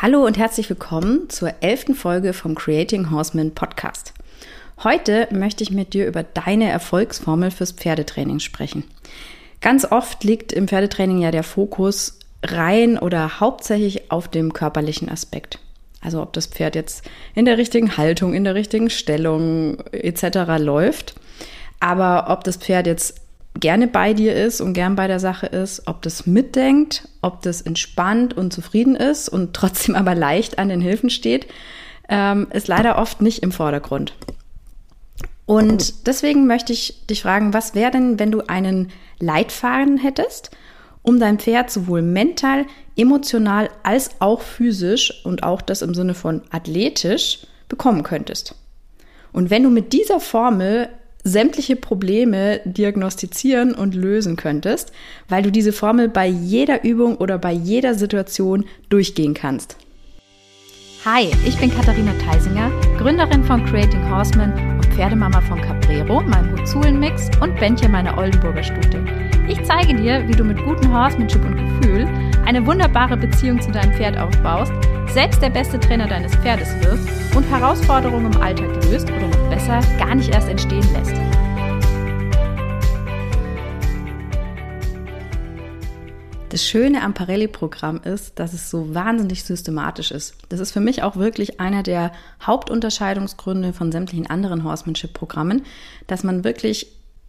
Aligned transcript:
Hallo 0.00 0.24
und 0.24 0.38
herzlich 0.38 0.70
willkommen 0.70 1.28
zur 1.28 1.54
elften 1.60 1.96
Folge 1.96 2.32
vom 2.32 2.54
Creating 2.54 3.10
Horseman 3.10 3.50
Podcast. 3.50 4.14
Heute 4.84 5.26
möchte 5.32 5.64
ich 5.64 5.72
mit 5.72 5.92
dir 5.92 6.06
über 6.06 6.22
deine 6.22 6.70
Erfolgsformel 6.70 7.50
fürs 7.50 7.72
Pferdetraining 7.72 8.38
sprechen. 8.38 8.84
Ganz 9.60 9.84
oft 9.90 10.22
liegt 10.22 10.52
im 10.52 10.68
Pferdetraining 10.68 11.18
ja 11.18 11.32
der 11.32 11.42
Fokus 11.42 12.20
rein 12.44 12.96
oder 12.96 13.40
hauptsächlich 13.40 14.12
auf 14.12 14.28
dem 14.28 14.52
körperlichen 14.52 15.08
Aspekt. 15.08 15.58
Also 16.00 16.22
ob 16.22 16.32
das 16.32 16.46
Pferd 16.46 16.76
jetzt 16.76 17.02
in 17.34 17.44
der 17.44 17.58
richtigen 17.58 17.96
Haltung, 17.96 18.34
in 18.34 18.44
der 18.44 18.54
richtigen 18.54 18.90
Stellung 18.90 19.80
etc. 19.90 20.58
läuft. 20.58 21.16
Aber 21.80 22.26
ob 22.28 22.44
das 22.44 22.56
Pferd 22.56 22.86
jetzt 22.86 23.20
gerne 23.58 23.88
bei 23.88 24.14
dir 24.14 24.34
ist 24.34 24.60
und 24.60 24.72
gern 24.72 24.94
bei 24.94 25.06
der 25.06 25.20
Sache 25.20 25.46
ist, 25.46 25.86
ob 25.86 26.02
das 26.02 26.26
mitdenkt, 26.26 27.08
ob 27.22 27.42
das 27.42 27.60
entspannt 27.60 28.36
und 28.36 28.52
zufrieden 28.52 28.96
ist 28.96 29.28
und 29.28 29.52
trotzdem 29.54 29.94
aber 29.94 30.14
leicht 30.14 30.58
an 30.58 30.68
den 30.68 30.80
Hilfen 30.80 31.10
steht, 31.10 31.46
ähm, 32.08 32.48
ist 32.52 32.68
leider 32.68 32.98
oft 32.98 33.20
nicht 33.20 33.42
im 33.42 33.52
Vordergrund. 33.52 34.14
Und 35.46 36.06
deswegen 36.06 36.46
möchte 36.46 36.72
ich 36.74 37.06
dich 37.06 37.22
fragen, 37.22 37.54
was 37.54 37.74
wäre 37.74 37.90
denn, 37.90 38.18
wenn 38.18 38.30
du 38.30 38.42
einen 38.48 38.90
Leitfaden 39.18 39.96
hättest, 39.96 40.50
um 41.02 41.18
dein 41.18 41.38
Pferd 41.38 41.70
sowohl 41.70 42.02
mental, 42.02 42.66
emotional 42.96 43.70
als 43.82 44.10
auch 44.18 44.42
physisch 44.42 45.24
und 45.24 45.42
auch 45.42 45.62
das 45.62 45.80
im 45.80 45.94
Sinne 45.94 46.12
von 46.12 46.42
athletisch 46.50 47.46
bekommen 47.66 48.02
könntest? 48.02 48.56
Und 49.32 49.48
wenn 49.48 49.62
du 49.62 49.70
mit 49.70 49.94
dieser 49.94 50.20
Formel 50.20 50.90
sämtliche 51.24 51.76
Probleme 51.76 52.60
diagnostizieren 52.64 53.74
und 53.74 53.94
lösen 53.94 54.36
könntest, 54.36 54.92
weil 55.28 55.42
du 55.42 55.50
diese 55.50 55.72
Formel 55.72 56.08
bei 56.08 56.26
jeder 56.26 56.84
Übung 56.84 57.16
oder 57.16 57.38
bei 57.38 57.52
jeder 57.52 57.94
Situation 57.94 58.64
durchgehen 58.88 59.34
kannst. 59.34 59.76
Hi, 61.04 61.30
ich 61.46 61.56
bin 61.58 61.70
Katharina 61.70 62.12
Theisinger, 62.14 62.70
Gründerin 62.98 63.44
von 63.44 63.64
Creating 63.64 64.10
Horseman 64.10 64.52
und 64.76 64.86
Pferdemama 64.86 65.40
von 65.42 65.60
Caprero, 65.60 66.22
meinem 66.22 66.58
Huzulen-Mix 66.58 67.30
und 67.40 67.58
Bändchen 67.58 67.92
meiner 67.92 68.18
Oldenburger 68.18 68.62
Stute. 68.62 69.04
Ich 69.48 69.62
zeige 69.64 69.94
dir, 69.94 70.26
wie 70.26 70.34
du 70.34 70.44
mit 70.44 70.58
gutem 70.64 70.92
Horsemanship 70.92 71.42
und 71.44 71.56
Gefühl 71.56 72.06
eine 72.44 72.66
wunderbare 72.66 73.16
Beziehung 73.16 73.60
zu 73.60 73.70
deinem 73.70 73.94
Pferd 73.94 74.18
aufbaust, 74.18 74.72
selbst 75.14 75.40
der 75.40 75.50
beste 75.50 75.78
Trainer 75.78 76.08
deines 76.08 76.34
Pferdes 76.36 76.68
wirst 76.82 77.08
und 77.34 77.44
Herausforderungen 77.44 78.32
im 78.32 78.42
Alltag 78.42 78.68
löst 78.90 79.08
oder 79.10 79.37
besser 79.68 79.98
gar 79.98 80.14
nicht 80.14 80.30
erst 80.30 80.48
entstehen 80.48 80.86
lässt. 80.94 81.12
Das 86.48 86.64
Schöne 86.64 87.02
am 87.02 87.12
Parelli-Programm 87.12 88.00
ist, 88.02 88.38
dass 88.38 88.54
es 88.54 88.70
so 88.70 88.94
wahnsinnig 88.94 89.44
systematisch 89.44 90.10
ist. 90.10 90.36
Das 90.48 90.60
ist 90.60 90.72
für 90.72 90.80
mich 90.80 91.02
auch 91.02 91.16
wirklich 91.16 91.60
einer 91.60 91.82
der 91.82 92.12
Hauptunterscheidungsgründe 92.42 93.74
von 93.74 93.92
sämtlichen 93.92 94.28
anderen 94.28 94.64
Horsemanship-Programmen, 94.64 95.62
dass 96.06 96.24
man 96.24 96.44
wirklich 96.44 96.86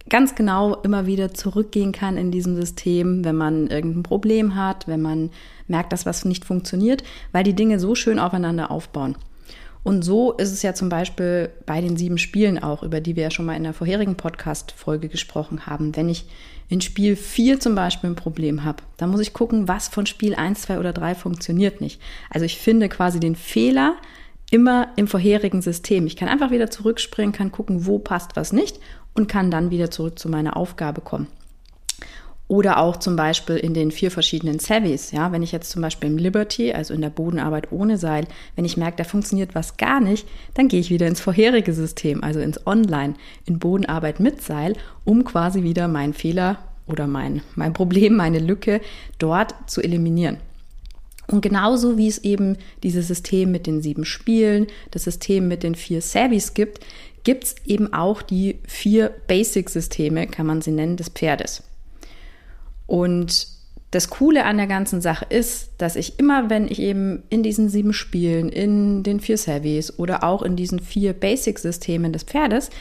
ganz 0.08 0.36
genau 0.36 0.76
immer 0.76 1.06
wieder 1.06 1.34
zurückgehen 1.34 1.92
kann 1.92 2.16
in 2.16 2.32
diesem 2.32 2.56
System, 2.56 3.26
wenn 3.26 3.36
man 3.36 3.68
irgendein 3.68 4.04
Problem 4.04 4.56
hat, 4.56 4.88
wenn 4.88 5.02
man 5.02 5.30
merkt, 5.68 5.92
dass 5.92 6.06
was 6.06 6.24
nicht 6.24 6.46
funktioniert, 6.46 7.04
weil 7.34 7.44
die 7.44 7.54
Dinge 7.54 7.82
so 7.82 7.96
schön 7.96 8.18
aufeinander 8.18 8.72
aufbauen. 8.72 9.18
Und 9.84 10.04
so 10.04 10.34
ist 10.34 10.52
es 10.52 10.62
ja 10.62 10.74
zum 10.74 10.90
Beispiel 10.90 11.50
bei 11.66 11.82
den 11.82 11.96
sieben 11.96 12.18
Spielen 12.18 12.62
auch, 12.62 12.84
über 12.84 13.00
die 13.00 13.16
wir 13.16 13.24
ja 13.24 13.32
schon 13.32 13.46
mal 13.46 13.56
in 13.56 13.64
der 13.64 13.74
vorherigen 13.74 14.16
Podcast-Folge 14.16 15.08
gesprochen 15.08 15.66
haben. 15.66 15.96
Wenn 15.96 16.10
ich 16.10 16.26
in 16.68 16.82
Spiel 16.82 17.16
4 17.16 17.60
zum 17.60 17.76
Beispiel 17.76 18.10
ein 18.10 18.16
Problem 18.16 18.64
habe, 18.64 18.84
dann 18.98 19.10
muss 19.10 19.22
ich 19.22 19.34
gucken, 19.34 19.68
was 19.68 19.88
von 19.88 20.06
Spiel 20.06 20.36
1, 20.36 20.64
2 20.64 20.80
oder 20.80 20.94
3 20.94 21.16
funktioniert 21.16 21.82
nicht. 21.82 22.02
Also 22.30 22.46
ich 22.46 22.58
finde 22.58 22.90
quasi 22.90 23.20
den 23.20 23.36
Fehler 23.36 23.96
immer 24.52 24.90
im 24.96 25.08
vorherigen 25.08 25.62
System. 25.62 26.06
Ich 26.08 26.16
kann 26.16 26.28
einfach 26.28 26.52
wieder 26.52 26.70
zurückspringen, 26.70 27.34
kann 27.34 27.52
gucken, 27.52 27.86
wo 27.86 28.00
passt 28.00 28.36
was 28.36 28.52
nicht 28.52 28.80
und 29.14 29.28
kann 29.28 29.52
dann 29.52 29.72
wieder 29.72 29.92
zurück 29.92 30.20
zu 30.20 30.30
meiner 30.30 30.58
Aufgabe 30.58 31.02
kommen. 31.02 31.28
Oder 32.50 32.80
auch 32.80 32.98
zum 32.98 33.16
Beispiel 33.16 33.58
in 33.58 33.76
den 33.76 33.92
vier 33.92 34.10
verschiedenen 34.10 34.58
Savvies. 34.58 35.12
Ja, 35.12 35.32
wenn 35.32 35.44
ich 35.44 35.52
jetzt 35.52 35.70
zum 35.70 35.84
Beispiel 35.84 36.10
im 36.10 36.18
Liberty, 36.18 36.74
also 36.74 36.96
in 36.96 37.02
der 37.02 37.12
Bodenarbeit 37.12 37.72
ohne 37.72 38.00
Seil, 38.00 38.26
wenn 38.56 38.66
ich 38.66 38.76
merke, 38.76 38.98
da 38.98 39.04
funktioniert 39.04 39.54
was 39.54 39.78
gar 39.78 40.02
nicht, 40.02 40.28
dann 40.56 40.68
gehe 40.68 40.80
ich 40.80 40.90
wieder 40.90 41.06
ins 41.06 41.22
vorherige 41.22 41.74
System, 41.74 42.24
also 42.24 42.40
ins 42.40 42.66
Online, 42.66 43.14
in 43.46 43.60
Bodenarbeit 43.60 44.20
mit 44.20 44.42
Seil, 44.42 44.74
um 45.06 45.24
quasi 45.24 45.62
wieder 45.62 45.88
meinen 45.88 46.16
Fehler 46.16 46.58
oder 46.88 47.06
mein, 47.06 47.44
mein 47.54 47.74
Problem, 47.74 48.16
meine 48.16 48.40
Lücke 48.40 48.82
dort 49.20 49.54
zu 49.68 49.82
eliminieren. 49.82 50.38
Und 51.28 51.42
genauso 51.42 52.00
wie 52.00 52.08
es 52.08 52.18
eben 52.18 52.58
dieses 52.82 53.08
System 53.08 53.52
mit 53.52 53.68
den 53.68 53.84
sieben 53.84 54.06
Spielen, 54.06 54.66
das 54.90 55.04
System 55.04 55.48
mit 55.48 55.62
den 55.62 55.76
vier 55.76 56.02
Savvies 56.02 56.56
gibt, 56.56 56.84
gibt 57.24 57.44
es 57.44 57.56
eben 57.68 57.94
auch 57.94 58.24
die 58.24 58.58
vier 58.66 59.12
Basic-Systeme, 59.28 60.26
kann 60.26 60.48
man 60.48 60.64
sie 60.64 60.72
nennen, 60.72 60.98
des 60.98 61.10
Pferdes. 61.10 61.62
Und 62.90 63.46
das 63.92 64.10
Coole 64.10 64.46
an 64.46 64.58
der 64.58 64.66
ganzen 64.66 65.00
Sache 65.00 65.26
ist, 65.30 65.70
dass 65.78 65.96
ich 65.96 66.18
immer, 66.18 66.50
wenn 66.50 66.68
ich 66.68 66.82
eben 66.82 67.22
in 67.30 67.44
diesen 67.44 67.70
sieben 67.70 67.94
Spielen, 67.94 68.50
in 68.50 69.04
den 69.04 69.20
vier 69.20 69.38
Savvies 69.38 70.00
oder 70.00 70.24
auch 70.24 70.42
in 70.42 70.56
diesen 70.56 70.80
vier 70.80 71.14
Basic-Systemen 71.14 72.12
des 72.12 72.24
Pferdes 72.24 72.72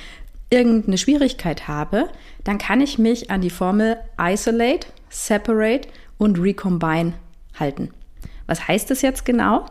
irgendeine 0.49 0.97
Schwierigkeit 0.97 1.69
habe, 1.69 2.09
dann 2.43 2.57
kann 2.57 2.81
ich 2.81 2.99
mich 2.99 3.31
an 3.31 3.43
die 3.43 3.51
Formel 3.51 3.99
Isolate, 4.19 4.87
Separate 5.11 5.89
und 6.17 6.41
Recombine 6.41 7.13
halten. 7.61 7.91
Was 8.47 8.67
heißt 8.67 8.91
das 8.91 9.03
jetzt 9.03 9.27
genau? 9.27 9.67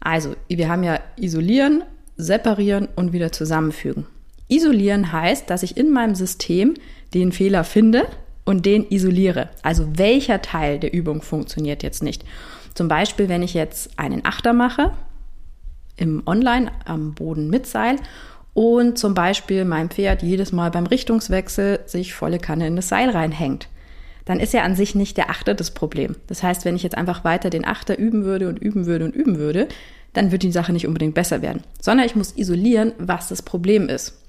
Also, 0.00 0.36
wir 0.48 0.70
haben 0.70 0.84
ja 0.84 1.00
isolieren, 1.16 1.84
separieren 2.16 2.88
und 2.96 3.12
wieder 3.12 3.30
zusammenfügen. 3.30 4.06
Isolieren 4.48 5.12
heißt, 5.12 5.50
dass 5.50 5.62
ich 5.62 5.76
in 5.76 5.90
meinem 5.90 6.14
System 6.14 6.72
den 7.12 7.30
Fehler 7.30 7.62
finde 7.62 8.06
und 8.46 8.64
den 8.64 8.86
isoliere. 8.88 9.50
Also 9.62 9.98
welcher 9.98 10.40
Teil 10.40 10.78
der 10.78 10.94
Übung 10.94 11.20
funktioniert 11.20 11.82
jetzt 11.82 12.02
nicht. 12.02 12.24
Zum 12.72 12.88
Beispiel, 12.88 13.28
wenn 13.28 13.42
ich 13.42 13.52
jetzt 13.52 13.98
einen 13.98 14.24
Achter 14.24 14.54
mache, 14.54 14.92
im 15.96 16.22
Online 16.26 16.70
am 16.84 17.14
Boden 17.14 17.50
mit 17.50 17.66
Seil 17.66 17.96
und 18.54 18.98
zum 18.98 19.14
Beispiel 19.14 19.64
mein 19.64 19.90
Pferd 19.90 20.22
jedes 20.22 20.52
Mal 20.52 20.70
beim 20.70 20.86
Richtungswechsel 20.86 21.80
sich 21.86 22.14
volle 22.14 22.38
Kanne 22.38 22.66
in 22.66 22.76
das 22.76 22.88
Seil 22.88 23.10
reinhängt, 23.10 23.68
dann 24.24 24.40
ist 24.40 24.52
ja 24.52 24.62
an 24.62 24.76
sich 24.76 24.94
nicht 24.94 25.16
der 25.16 25.30
Achter 25.30 25.54
das 25.54 25.70
Problem. 25.70 26.16
Das 26.26 26.42
heißt, 26.42 26.64
wenn 26.64 26.76
ich 26.76 26.82
jetzt 26.82 26.96
einfach 26.96 27.24
weiter 27.24 27.50
den 27.50 27.64
Achter 27.64 27.98
üben 27.98 28.24
würde 28.24 28.48
und 28.48 28.58
üben 28.58 28.86
würde 28.86 29.04
und 29.04 29.14
üben 29.14 29.38
würde, 29.38 29.68
dann 30.12 30.32
wird 30.32 30.42
die 30.42 30.52
Sache 30.52 30.72
nicht 30.72 30.86
unbedingt 30.86 31.14
besser 31.14 31.42
werden, 31.42 31.62
sondern 31.80 32.06
ich 32.06 32.16
muss 32.16 32.36
isolieren, 32.36 32.92
was 32.98 33.28
das 33.28 33.42
Problem 33.42 33.88
ist. 33.88 34.25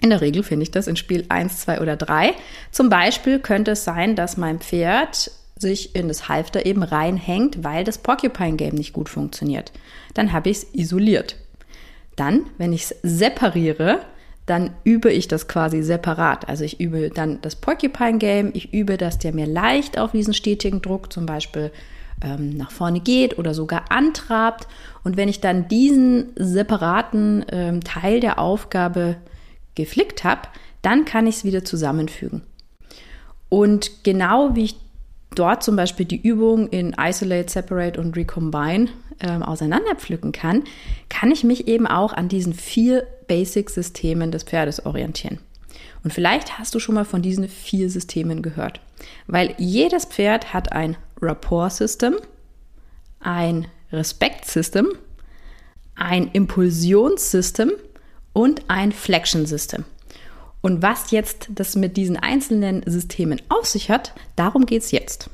In 0.00 0.10
der 0.10 0.20
Regel 0.20 0.42
finde 0.42 0.64
ich 0.64 0.70
das 0.70 0.86
in 0.86 0.96
Spiel 0.96 1.24
1, 1.28 1.60
2 1.60 1.80
oder 1.80 1.96
3. 1.96 2.34
Zum 2.70 2.90
Beispiel 2.90 3.38
könnte 3.38 3.72
es 3.72 3.84
sein, 3.84 4.16
dass 4.16 4.36
mein 4.36 4.60
Pferd 4.60 5.30
sich 5.56 5.94
in 5.94 6.08
das 6.08 6.28
Halfter 6.28 6.66
eben 6.66 6.82
reinhängt, 6.82 7.64
weil 7.64 7.84
das 7.84 7.98
Porcupine 7.98 8.56
Game 8.56 8.74
nicht 8.74 8.92
gut 8.92 9.08
funktioniert. 9.08 9.72
Dann 10.12 10.32
habe 10.32 10.50
ich 10.50 10.58
es 10.58 10.74
isoliert. 10.74 11.36
Dann, 12.16 12.46
wenn 12.58 12.72
ich 12.72 12.82
es 12.82 12.96
separiere, 13.02 14.00
dann 14.46 14.70
übe 14.84 15.10
ich 15.10 15.26
das 15.26 15.48
quasi 15.48 15.82
separat. 15.82 16.48
Also 16.48 16.64
ich 16.64 16.80
übe 16.80 17.08
dann 17.08 17.40
das 17.40 17.56
Porcupine 17.56 18.18
Game, 18.18 18.50
ich 18.52 18.74
übe, 18.74 18.98
dass 18.98 19.18
der 19.18 19.32
mir 19.32 19.46
leicht 19.46 19.98
auf 19.98 20.12
diesen 20.12 20.34
stetigen 20.34 20.82
Druck 20.82 21.12
zum 21.12 21.24
Beispiel 21.24 21.72
ähm, 22.22 22.56
nach 22.56 22.70
vorne 22.70 23.00
geht 23.00 23.38
oder 23.38 23.54
sogar 23.54 23.84
antrabt. 23.90 24.68
Und 25.02 25.16
wenn 25.16 25.28
ich 25.28 25.40
dann 25.40 25.68
diesen 25.68 26.32
separaten 26.36 27.44
ähm, 27.50 27.82
Teil 27.82 28.20
der 28.20 28.38
Aufgabe 28.38 29.16
geflickt 29.74 30.24
habe, 30.24 30.42
dann 30.82 31.04
kann 31.04 31.26
ich 31.26 31.36
es 31.36 31.44
wieder 31.44 31.64
zusammenfügen. 31.64 32.42
Und 33.48 34.04
genau 34.04 34.54
wie 34.54 34.64
ich 34.64 34.76
dort 35.34 35.62
zum 35.62 35.76
Beispiel 35.76 36.06
die 36.06 36.20
Übung 36.20 36.68
in 36.68 36.94
Isolate, 36.98 37.50
Separate 37.50 38.00
und 38.00 38.16
Recombine 38.16 38.88
ähm, 39.20 39.42
auseinanderpflücken 39.42 40.32
kann, 40.32 40.64
kann 41.08 41.30
ich 41.30 41.44
mich 41.44 41.68
eben 41.68 41.86
auch 41.86 42.12
an 42.12 42.28
diesen 42.28 42.54
vier 42.54 43.06
Basic-Systemen 43.26 44.30
des 44.30 44.44
Pferdes 44.44 44.84
orientieren. 44.84 45.38
Und 46.02 46.12
vielleicht 46.12 46.58
hast 46.58 46.74
du 46.74 46.78
schon 46.78 46.94
mal 46.94 47.04
von 47.04 47.22
diesen 47.22 47.48
vier 47.48 47.88
Systemen 47.88 48.42
gehört, 48.42 48.80
weil 49.26 49.54
jedes 49.58 50.04
Pferd 50.04 50.52
hat 50.52 50.72
ein 50.72 50.96
Rapport-System, 51.20 52.16
ein 53.20 53.66
Respekt-System, 53.90 54.88
ein 55.94 56.30
Impulsionssystem 56.32 57.72
und 58.34 58.62
ein 58.68 58.92
Flexion 58.92 59.46
System. 59.46 59.86
Und 60.60 60.82
was 60.82 61.10
jetzt 61.10 61.48
das 61.50 61.76
mit 61.76 61.96
diesen 61.96 62.18
einzelnen 62.18 62.82
Systemen 62.86 63.40
auf 63.48 63.66
sich 63.66 63.90
hat, 63.90 64.12
darum 64.36 64.66
geht 64.66 64.82
es 64.82 64.90
jetzt. 64.90 65.30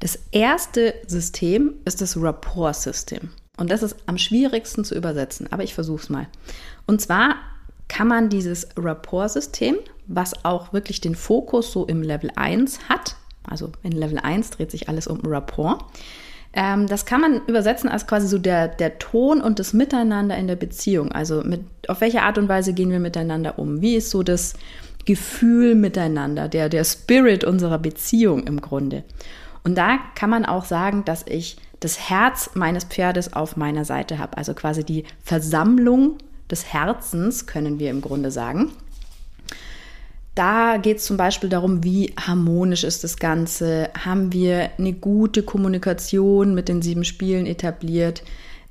Das 0.00 0.18
erste 0.30 0.94
System 1.06 1.74
ist 1.84 2.00
das 2.00 2.20
Rapport-System. 2.20 3.30
Und 3.56 3.70
das 3.70 3.82
ist 3.82 3.96
am 4.06 4.18
schwierigsten 4.18 4.84
zu 4.84 4.94
übersetzen, 4.94 5.50
aber 5.50 5.64
ich 5.64 5.74
versuche 5.74 6.02
es 6.02 6.10
mal. 6.10 6.28
Und 6.86 7.00
zwar 7.00 7.36
kann 7.88 8.08
man 8.08 8.28
dieses 8.28 8.68
Rapport-System, 8.76 9.76
was 10.06 10.44
auch 10.44 10.72
wirklich 10.72 11.00
den 11.00 11.14
Fokus 11.14 11.72
so 11.72 11.86
im 11.86 12.02
Level 12.02 12.30
1 12.36 12.88
hat, 12.88 13.16
also 13.44 13.72
in 13.82 13.92
Level 13.92 14.18
1 14.18 14.50
dreht 14.50 14.70
sich 14.70 14.88
alles 14.88 15.06
um 15.06 15.20
Rapport, 15.20 15.84
Ähm, 16.56 16.86
das 16.86 17.04
kann 17.04 17.20
man 17.20 17.42
übersetzen 17.46 17.88
als 17.88 18.06
quasi 18.06 18.26
so 18.26 18.38
der, 18.38 18.66
der 18.66 18.98
Ton 18.98 19.42
und 19.42 19.58
das 19.58 19.74
Miteinander 19.74 20.36
in 20.38 20.48
der 20.48 20.56
Beziehung. 20.56 21.12
Also 21.12 21.42
mit, 21.42 21.60
auf 21.86 22.00
welche 22.00 22.22
Art 22.22 22.38
und 22.38 22.48
Weise 22.48 22.72
gehen 22.72 22.90
wir 22.90 22.98
miteinander 22.98 23.58
um? 23.58 23.82
Wie 23.82 23.94
ist 23.94 24.08
so 24.08 24.22
das 24.22 24.54
Gefühl 25.04 25.74
miteinander, 25.74 26.48
der, 26.48 26.70
der 26.70 26.82
Spirit 26.84 27.44
unserer 27.44 27.78
Beziehung 27.78 28.44
im 28.44 28.62
Grunde? 28.62 29.04
Und 29.64 29.76
da 29.76 29.98
kann 30.14 30.30
man 30.30 30.46
auch 30.46 30.64
sagen, 30.64 31.04
dass 31.04 31.26
ich 31.28 31.58
das 31.80 32.08
Herz 32.08 32.50
meines 32.54 32.84
Pferdes 32.84 33.34
auf 33.34 33.58
meiner 33.58 33.84
Seite 33.84 34.18
habe. 34.18 34.38
Also 34.38 34.54
quasi 34.54 34.82
die 34.82 35.04
Versammlung 35.22 36.16
des 36.50 36.72
Herzens, 36.72 37.46
können 37.46 37.78
wir 37.78 37.90
im 37.90 38.00
Grunde 38.00 38.30
sagen. 38.30 38.72
Da 40.36 40.76
geht 40.76 40.98
es 40.98 41.06
zum 41.06 41.16
Beispiel 41.16 41.48
darum, 41.48 41.82
wie 41.82 42.12
harmonisch 42.20 42.84
ist 42.84 43.02
das 43.04 43.16
Ganze? 43.16 43.88
Haben 43.98 44.34
wir 44.34 44.68
eine 44.76 44.92
gute 44.92 45.42
Kommunikation 45.42 46.54
mit 46.54 46.68
den 46.68 46.82
sieben 46.82 47.04
Spielen 47.04 47.46
etabliert? 47.46 48.22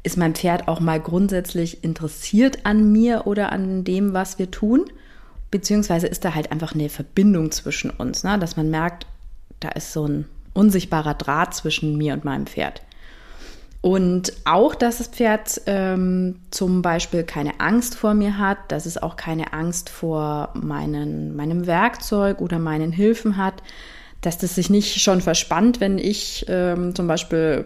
Ist 0.04 0.16
mein 0.16 0.36
Pferd 0.36 0.68
auch 0.68 0.80
mal 0.80 1.00
grundsätzlich 1.02 1.84
interessiert 1.84 2.68
an 2.68 2.92
mir 2.92 3.26
oder 3.26 3.52
an 3.52 3.84
dem, 3.84 4.14
was 4.14 4.38
wir 4.38 4.52
tun? 4.52 4.86
Beziehungsweise 5.50 6.06
ist 6.06 6.24
da 6.24 6.36
halt 6.36 6.52
einfach 6.52 6.76
eine 6.76 6.88
Verbindung 6.88 7.50
zwischen 7.50 7.90
uns, 7.90 8.24
ne? 8.24 8.38
dass 8.38 8.58
man 8.58 8.70
merkt, 8.70 9.08
da 9.60 9.70
ist 9.70 9.92
so 9.92 10.08
ein 10.08 10.26
unsichtbarer 10.54 11.16
Draht 11.16 11.56
zwischen 11.56 11.98
mir 11.98 12.14
und 12.14 12.26
meinem 12.26 12.46
Pferd. 12.46 12.84
Und 13.86 14.34
auch, 14.46 14.74
dass 14.74 14.98
das 14.98 15.10
Pferd 15.10 15.62
ähm, 15.68 16.38
zum 16.50 16.82
Beispiel 16.82 17.22
keine 17.22 17.60
Angst 17.60 17.94
vor 17.94 18.16
mir 18.16 18.40
hat, 18.40 18.58
dass 18.70 18.88
es 18.88 18.98
auch 18.98 19.16
keine 19.16 19.54
Angst 19.54 19.92
vor 19.92 20.50
meinen, 20.56 21.36
meinem 21.36 21.68
Werkzeug 21.68 22.42
oder 22.42 22.58
meinen 22.58 22.92
Hilfen 22.92 23.38
hat, 23.38 23.62
dass 24.22 24.40
das 24.40 24.56
sich 24.56 24.72
nicht 24.72 25.00
schon 25.00 25.22
verspannt, 25.22 25.82
wenn 25.82 26.00
ich 26.00 26.48
ähm, 26.50 26.96
zum 26.96 27.08
Beispiel 27.08 27.66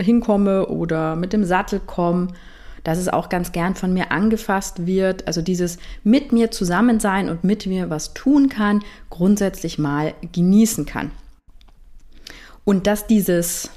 hinkomme 0.00 0.68
oder 0.68 1.16
mit 1.16 1.34
dem 1.34 1.44
Sattel 1.44 1.80
komme, 1.80 2.28
dass 2.82 2.96
es 2.96 3.10
auch 3.10 3.28
ganz 3.28 3.52
gern 3.52 3.74
von 3.74 3.92
mir 3.92 4.10
angefasst 4.10 4.86
wird. 4.86 5.26
Also 5.26 5.42
dieses 5.42 5.76
mit 6.02 6.32
mir 6.32 6.50
zusammen 6.50 6.98
sein 6.98 7.28
und 7.28 7.44
mit 7.44 7.66
mir 7.66 7.90
was 7.90 8.14
tun 8.14 8.48
kann, 8.48 8.82
grundsätzlich 9.10 9.78
mal 9.78 10.14
genießen 10.32 10.86
kann. 10.86 11.10
Und 12.64 12.86
dass 12.86 13.06
dieses 13.06 13.68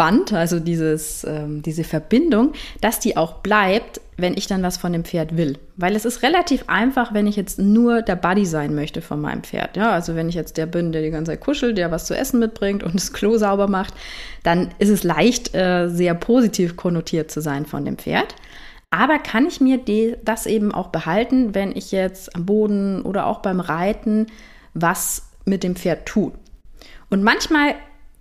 Band, 0.00 0.32
also 0.32 0.60
dieses, 0.60 1.24
ähm, 1.24 1.60
diese 1.60 1.84
Verbindung, 1.84 2.54
dass 2.80 3.00
die 3.00 3.18
auch 3.18 3.34
bleibt, 3.34 4.00
wenn 4.16 4.34
ich 4.34 4.46
dann 4.46 4.62
was 4.62 4.78
von 4.78 4.94
dem 4.94 5.04
Pferd 5.04 5.36
will. 5.36 5.58
Weil 5.76 5.94
es 5.94 6.06
ist 6.06 6.22
relativ 6.22 6.64
einfach, 6.68 7.12
wenn 7.12 7.26
ich 7.26 7.36
jetzt 7.36 7.58
nur 7.58 8.00
der 8.00 8.16
Buddy 8.16 8.46
sein 8.46 8.74
möchte 8.74 9.02
von 9.02 9.20
meinem 9.20 9.42
Pferd. 9.42 9.76
Ja, 9.76 9.90
also 9.90 10.16
wenn 10.16 10.30
ich 10.30 10.34
jetzt 10.34 10.56
der 10.56 10.64
bin, 10.64 10.92
der 10.92 11.02
die 11.02 11.10
ganze 11.10 11.32
Zeit 11.32 11.42
kuschelt, 11.42 11.76
der 11.76 11.90
was 11.90 12.06
zu 12.06 12.16
essen 12.16 12.40
mitbringt 12.40 12.82
und 12.82 12.94
das 12.94 13.12
Klo 13.12 13.36
sauber 13.36 13.68
macht, 13.68 13.92
dann 14.42 14.70
ist 14.78 14.88
es 14.88 15.04
leicht, 15.04 15.54
äh, 15.54 15.88
sehr 15.90 16.14
positiv 16.14 16.76
konnotiert 16.76 17.30
zu 17.30 17.42
sein 17.42 17.66
von 17.66 17.84
dem 17.84 17.98
Pferd. 17.98 18.36
Aber 18.88 19.18
kann 19.18 19.46
ich 19.46 19.60
mir 19.60 19.76
die, 19.76 20.16
das 20.24 20.46
eben 20.46 20.72
auch 20.72 20.88
behalten, 20.88 21.54
wenn 21.54 21.76
ich 21.76 21.92
jetzt 21.92 22.34
am 22.34 22.46
Boden 22.46 23.02
oder 23.02 23.26
auch 23.26 23.40
beim 23.40 23.60
Reiten 23.60 24.28
was 24.72 25.28
mit 25.44 25.62
dem 25.62 25.76
Pferd 25.76 26.06
tue? 26.06 26.32
Und 27.10 27.22
manchmal 27.22 27.74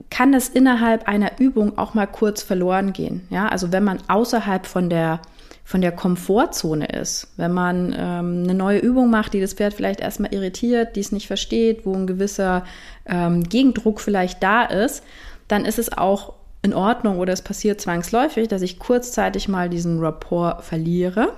kann 0.09 0.33
es 0.33 0.50
innerhalb 0.50 1.07
einer 1.07 1.39
Übung 1.39 1.77
auch 1.77 1.94
mal 1.94 2.07
kurz 2.07 2.41
verloren 2.41 2.94
gehen. 2.94 3.27
Ja, 3.29 3.47
also 3.47 3.71
wenn 3.71 3.83
man 3.83 4.00
außerhalb 4.07 4.65
von 4.65 4.89
der 4.89 5.21
von 5.69 5.81
der 5.81 5.91
Komfortzone 5.91 6.88
ist, 6.88 7.27
wenn 7.38 7.53
man 7.53 7.95
ähm, 7.95 8.41
eine 8.44 8.56
neue 8.56 8.79
Übung 8.79 9.11
macht, 9.11 9.35
die 9.35 9.39
das 9.39 9.53
Pferd 9.53 9.75
vielleicht 9.75 10.00
erstmal 10.00 10.33
irritiert, 10.33 10.95
die 10.95 11.00
es 11.00 11.11
nicht 11.11 11.27
versteht, 11.27 11.85
wo 11.85 11.94
ein 11.94 12.07
gewisser 12.07 12.65
ähm, 13.06 13.44
Gegendruck 13.44 14.01
vielleicht 14.01 14.41
da 14.41 14.63
ist, 14.63 15.03
dann 15.47 15.65
ist 15.65 15.77
es 15.77 15.95
auch 15.95 16.33
in 16.63 16.73
Ordnung 16.73 17.19
oder 17.19 17.33
es 17.33 17.44
passiert 17.44 17.79
zwangsläufig, 17.79 18.47
dass 18.47 18.63
ich 18.63 18.79
kurzzeitig 18.79 19.47
mal 19.47 19.69
diesen 19.69 20.00
Rapport 20.00 20.63
verliere, 20.63 21.33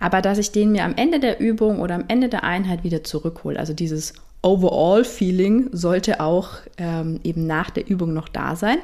aber 0.00 0.20
dass 0.20 0.38
ich 0.38 0.50
den 0.50 0.72
mir 0.72 0.82
am 0.82 0.96
Ende 0.96 1.20
der 1.20 1.38
Übung 1.38 1.78
oder 1.78 1.94
am 1.94 2.06
Ende 2.08 2.28
der 2.28 2.42
Einheit 2.42 2.82
wieder 2.82 3.04
zurückhole. 3.04 3.56
Also 3.56 3.72
dieses 3.72 4.14
Overall-Feeling 4.42 5.70
sollte 5.72 6.20
auch 6.20 6.50
ähm, 6.78 7.20
eben 7.24 7.46
nach 7.46 7.70
der 7.70 7.88
Übung 7.88 8.14
noch 8.14 8.28
da 8.28 8.56
sein 8.56 8.78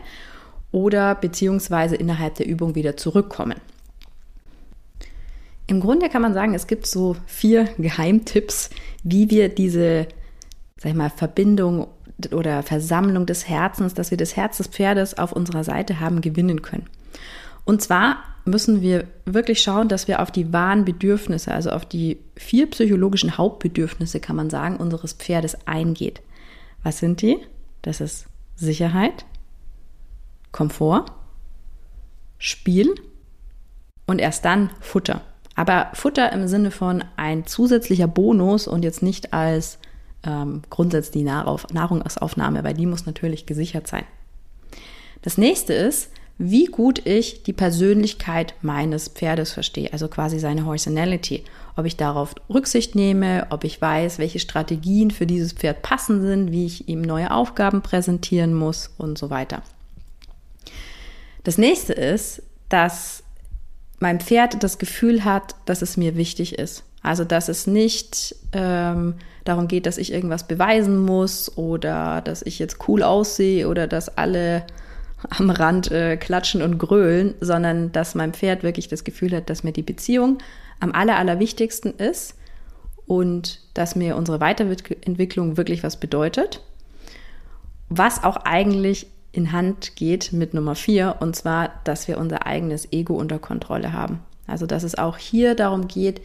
oder 0.72 1.14
beziehungsweise 1.14 1.96
innerhalb 1.96 2.34
der 2.34 2.46
Übung 2.46 2.74
wieder 2.74 2.96
zurückkommen. 2.96 3.60
Im 5.66 5.80
Grunde 5.80 6.08
kann 6.08 6.22
man 6.22 6.34
sagen, 6.34 6.54
es 6.54 6.66
gibt 6.66 6.86
so 6.86 7.16
vier 7.26 7.64
Geheimtipps, 7.78 8.70
wie 9.02 9.30
wir 9.30 9.48
diese, 9.48 10.06
sag 10.76 10.90
ich 10.90 10.96
mal, 10.96 11.10
Verbindung 11.10 11.88
oder 12.30 12.62
Versammlung 12.62 13.26
des 13.26 13.48
Herzens, 13.48 13.94
dass 13.94 14.10
wir 14.10 14.18
das 14.18 14.36
Herz 14.36 14.58
des 14.58 14.68
Pferdes 14.68 15.18
auf 15.18 15.32
unserer 15.32 15.64
Seite 15.64 15.98
haben, 16.00 16.20
gewinnen 16.20 16.62
können. 16.62 16.86
Und 17.64 17.82
zwar 17.82 18.18
müssen 18.46 18.80
wir 18.80 19.06
wirklich 19.24 19.60
schauen, 19.60 19.88
dass 19.88 20.08
wir 20.08 20.22
auf 20.22 20.30
die 20.30 20.52
wahren 20.52 20.84
Bedürfnisse, 20.84 21.52
also 21.52 21.70
auf 21.70 21.84
die 21.84 22.18
vier 22.36 22.70
psychologischen 22.70 23.36
Hauptbedürfnisse, 23.36 24.20
kann 24.20 24.36
man 24.36 24.50
sagen, 24.50 24.76
unseres 24.76 25.12
Pferdes 25.12 25.66
eingeht. 25.66 26.22
Was 26.82 26.98
sind 26.98 27.22
die? 27.22 27.38
Das 27.82 28.00
ist 28.00 28.26
Sicherheit, 28.54 29.26
Komfort, 30.52 31.06
Spiel 32.38 32.94
und 34.06 34.20
erst 34.20 34.44
dann 34.44 34.70
Futter. 34.80 35.22
Aber 35.56 35.90
Futter 35.94 36.32
im 36.32 36.46
Sinne 36.46 36.70
von 36.70 37.02
ein 37.16 37.46
zusätzlicher 37.46 38.06
Bonus 38.06 38.68
und 38.68 38.84
jetzt 38.84 39.02
nicht 39.02 39.32
als 39.32 39.78
ähm, 40.22 40.62
grundsätzlich 40.70 41.24
Nahrungsaufnahme, 41.24 42.62
weil 42.62 42.74
die 42.74 42.86
muss 42.86 43.06
natürlich 43.06 43.46
gesichert 43.46 43.86
sein. 43.86 44.04
Das 45.22 45.38
nächste 45.38 45.72
ist, 45.72 46.12
wie 46.38 46.66
gut 46.66 47.06
ich 47.06 47.42
die 47.44 47.54
Persönlichkeit 47.54 48.54
meines 48.60 49.08
Pferdes 49.08 49.52
verstehe, 49.52 49.92
also 49.92 50.08
quasi 50.08 50.38
seine 50.38 50.66
Horsenality. 50.66 51.44
Ob 51.76 51.86
ich 51.86 51.96
darauf 51.96 52.34
Rücksicht 52.52 52.94
nehme, 52.94 53.46
ob 53.50 53.64
ich 53.64 53.80
weiß, 53.80 54.18
welche 54.18 54.38
Strategien 54.38 55.10
für 55.10 55.26
dieses 55.26 55.52
Pferd 55.52 55.82
passend 55.82 56.22
sind, 56.22 56.52
wie 56.52 56.66
ich 56.66 56.88
ihm 56.88 57.00
neue 57.00 57.30
Aufgaben 57.30 57.80
präsentieren 57.82 58.54
muss 58.54 58.90
und 58.98 59.16
so 59.16 59.30
weiter. 59.30 59.62
Das 61.44 61.58
nächste 61.58 61.94
ist, 61.94 62.42
dass 62.68 63.22
mein 63.98 64.20
Pferd 64.20 64.62
das 64.62 64.78
Gefühl 64.78 65.24
hat, 65.24 65.54
dass 65.64 65.80
es 65.80 65.96
mir 65.96 66.16
wichtig 66.16 66.58
ist. 66.58 66.84
Also 67.02 67.24
dass 67.24 67.48
es 67.48 67.66
nicht 67.66 68.34
ähm, 68.52 69.14
darum 69.44 69.68
geht, 69.68 69.86
dass 69.86 69.96
ich 69.96 70.12
irgendwas 70.12 70.46
beweisen 70.46 70.98
muss 70.98 71.56
oder 71.56 72.20
dass 72.20 72.42
ich 72.42 72.58
jetzt 72.58 72.88
cool 72.88 73.02
aussehe 73.02 73.68
oder 73.68 73.86
dass 73.86 74.18
alle 74.18 74.64
am 75.30 75.50
Rand 75.50 75.90
äh, 75.90 76.16
klatschen 76.16 76.62
und 76.62 76.78
grölen, 76.78 77.34
sondern 77.40 77.92
dass 77.92 78.14
mein 78.14 78.32
Pferd 78.32 78.62
wirklich 78.62 78.88
das 78.88 79.04
Gefühl 79.04 79.34
hat, 79.34 79.50
dass 79.50 79.64
mir 79.64 79.72
die 79.72 79.82
Beziehung 79.82 80.38
am 80.80 80.92
aller, 80.92 81.16
allerwichtigsten 81.16 81.94
ist 81.94 82.34
und 83.06 83.60
dass 83.74 83.96
mir 83.96 84.16
unsere 84.16 84.40
Weiterentwicklung 84.40 85.56
wirklich 85.56 85.82
was 85.82 85.98
bedeutet. 85.98 86.62
Was 87.88 88.24
auch 88.24 88.36
eigentlich 88.38 89.06
in 89.32 89.52
Hand 89.52 89.96
geht 89.96 90.32
mit 90.32 90.54
Nummer 90.54 90.74
vier, 90.74 91.16
und 91.20 91.36
zwar, 91.36 91.70
dass 91.84 92.08
wir 92.08 92.18
unser 92.18 92.46
eigenes 92.46 92.90
Ego 92.92 93.14
unter 93.14 93.38
Kontrolle 93.38 93.92
haben. 93.92 94.20
Also, 94.46 94.66
dass 94.66 94.82
es 94.82 94.96
auch 94.96 95.18
hier 95.18 95.54
darum 95.54 95.88
geht, 95.88 96.20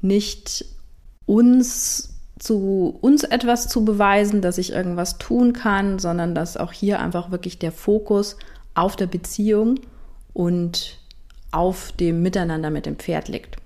nicht 0.00 0.64
uns 1.26 2.17
zu 2.38 2.96
uns 3.00 3.24
etwas 3.24 3.68
zu 3.68 3.84
beweisen, 3.84 4.42
dass 4.42 4.58
ich 4.58 4.72
irgendwas 4.72 5.18
tun 5.18 5.52
kann, 5.52 5.98
sondern 5.98 6.34
dass 6.34 6.56
auch 6.56 6.72
hier 6.72 7.00
einfach 7.00 7.30
wirklich 7.30 7.58
der 7.58 7.72
Fokus 7.72 8.36
auf 8.74 8.96
der 8.96 9.06
Beziehung 9.06 9.80
und 10.32 10.98
auf 11.50 11.92
dem 11.92 12.22
Miteinander 12.22 12.70
mit 12.70 12.86
dem 12.86 12.96
Pferd 12.96 13.28
liegt. 13.28 13.56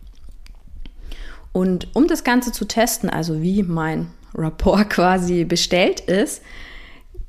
Und 1.53 1.89
um 1.95 2.07
das 2.07 2.25
Ganze 2.25 2.53
zu 2.53 2.65
testen, 2.65 3.11
also 3.11 3.43
wie 3.43 3.63
mein 3.63 4.09
Rapport 4.35 4.89
quasi 4.91 5.45
bestellt 5.45 6.01
ist, 6.01 6.43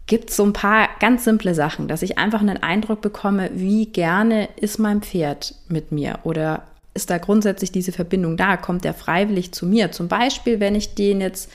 gibt 0.05 0.29
es 0.29 0.35
so 0.35 0.43
ein 0.43 0.53
paar 0.53 0.89
ganz 0.99 1.23
simple 1.23 1.55
Sachen, 1.55 1.87
dass 1.87 2.01
ich 2.01 2.17
einfach 2.17 2.41
einen 2.41 2.61
Eindruck 2.61 3.01
bekomme, 3.01 3.51
wie 3.53 3.85
gerne 3.85 4.49
ist 4.57 4.77
mein 4.77 5.01
Pferd 5.01 5.55
mit 5.69 5.91
mir 5.91 6.19
oder 6.23 6.63
ist 6.93 7.09
da 7.09 7.17
grundsätzlich 7.17 7.71
diese 7.71 7.91
Verbindung 7.91 8.37
da? 8.37 8.57
Kommt 8.57 8.83
der 8.83 8.93
freiwillig 8.93 9.51
zu 9.51 9.65
mir? 9.65 9.91
Zum 9.91 10.07
Beispiel, 10.07 10.59
wenn 10.59 10.75
ich 10.75 10.95
den 10.95 11.21
jetzt 11.21 11.51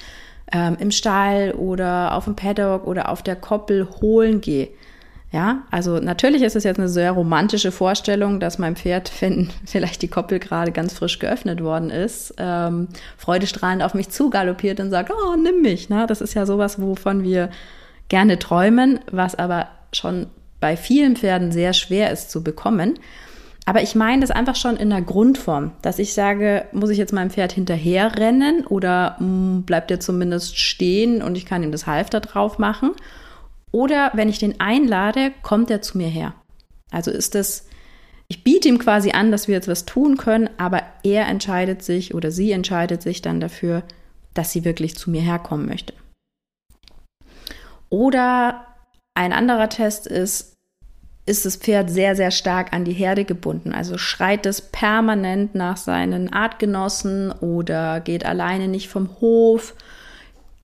ähm, 0.53 0.77
im 0.81 0.91
Stall 0.91 1.53
oder 1.53 2.15
auf 2.15 2.25
dem 2.25 2.37
Paddock 2.37 2.87
oder 2.87 3.09
auf 3.09 3.23
der 3.23 3.37
Koppel 3.37 3.89
holen 4.01 4.41
gehe. 4.41 4.69
Ja, 5.31 5.65
also 5.71 5.99
natürlich 5.99 6.41
ist 6.41 6.57
es 6.57 6.65
jetzt 6.65 6.79
eine 6.79 6.89
sehr 6.89 7.13
romantische 7.13 7.71
Vorstellung, 7.71 8.41
dass 8.41 8.59
mein 8.59 8.77
Pferd, 8.77 9.13
wenn 9.21 9.51
vielleicht 9.67 10.03
die 10.03 10.09
Koppel 10.09 10.39
gerade 10.39 10.73
ganz 10.73 10.95
frisch 10.95 11.19
geöffnet 11.19 11.63
worden 11.63 11.91
ist, 11.91 12.35
ähm, 12.39 12.89
freudestrahlend 13.17 13.83
auf 13.83 13.95
mich 13.95 14.09
zugaloppiert 14.09 14.81
und 14.81 14.91
sagt, 14.91 15.11
oh, 15.11 15.37
nimm 15.37 15.63
mich. 15.63 15.89
Ne? 15.91 16.07
Das 16.07 16.21
ist 16.21 16.35
ja 16.35 16.47
sowas, 16.47 16.81
wovon 16.81 17.23
wir 17.23 17.51
gerne 18.09 18.39
träumen, 18.39 19.01
was 19.11 19.35
aber 19.35 19.69
schon 19.93 20.29
bei 20.61 20.77
vielen 20.77 21.15
Pferden 21.15 21.53
sehr 21.53 21.73
schwer 21.73 22.11
ist 22.11 22.31
zu 22.31 22.43
bekommen. 22.43 22.99
Aber 23.69 23.83
ich 23.83 23.95
meine 23.95 24.23
das 24.23 24.31
einfach 24.31 24.57
schon 24.57 24.79
in 24.79 24.89
der 24.89 25.03
Grundform, 25.03 25.73
dass 25.83 25.99
ich 25.99 26.15
sage, 26.15 26.65
muss 26.73 26.89
ich 26.89 26.97
jetzt 26.97 27.13
meinem 27.13 27.29
Pferd 27.29 27.53
hinterherrennen 27.53 28.67
oder 28.67 29.17
mh, 29.19 29.27
hm, 29.27 29.63
bleibt 29.65 29.91
er 29.91 30.01
zumindest 30.01 30.57
stehen 30.57 31.21
und 31.21 31.37
ich 31.37 31.45
kann 31.45 31.63
ihm 31.63 31.71
das 31.71 31.87
Halfter 31.87 32.21
drauf 32.21 32.59
machen? 32.59 32.93
Oder 33.71 34.11
wenn 34.15 34.31
ich 34.31 34.39
den 34.39 34.59
einlade, 34.59 35.33
kommt 35.43 35.71
er 35.71 35.83
zu 35.83 35.99
mir 35.99 36.09
her. 36.09 36.33
Also 36.91 37.11
ist 37.11 37.35
es, 37.35 37.69
ich 38.27 38.43
biete 38.43 38.69
ihm 38.69 38.79
quasi 38.79 39.11
an, 39.11 39.31
dass 39.31 39.49
wir 39.49 39.57
jetzt 39.57 39.69
was 39.69 39.85
tun 39.85 40.17
können, 40.17 40.49
aber 40.57 40.83
er 41.03 41.27
entscheidet 41.29 41.83
sich 41.83 42.15
oder 42.15 42.31
sie 42.31 42.53
entscheidet 42.53 43.03
sich 43.03 43.21
dann 43.21 43.39
dafür, 43.39 43.83
dass 44.33 44.51
sie 44.51 44.65
wirklich 44.65 44.97
zu 44.97 45.11
mir 45.11 45.21
herkommen 45.21 45.67
möchte. 45.67 45.93
Oder 47.91 48.65
ein 49.13 49.35
anderer 49.35 49.69
Test 49.69 50.07
ist, 50.07 50.58
ist 51.29 51.47
das 51.47 51.57
Pferd 51.57 51.91
sehr, 51.91 52.17
sehr 52.17 52.31
stark 52.31 52.73
an 52.73 52.85
die 52.85 52.93
Herde 52.93 53.25
gebunden. 53.25 53.73
Also 53.73 53.99
schreit 53.99 54.47
es 54.47 54.61
permanent 54.61 55.55
nach 55.55 55.77
seinen 55.77 56.33
Artgenossen 56.33 57.31
oder 57.31 58.01
geht 58.01 58.25
alleine 58.25 58.69
nicht 58.69 58.89
vom 58.89 59.11
Hof, 59.21 59.75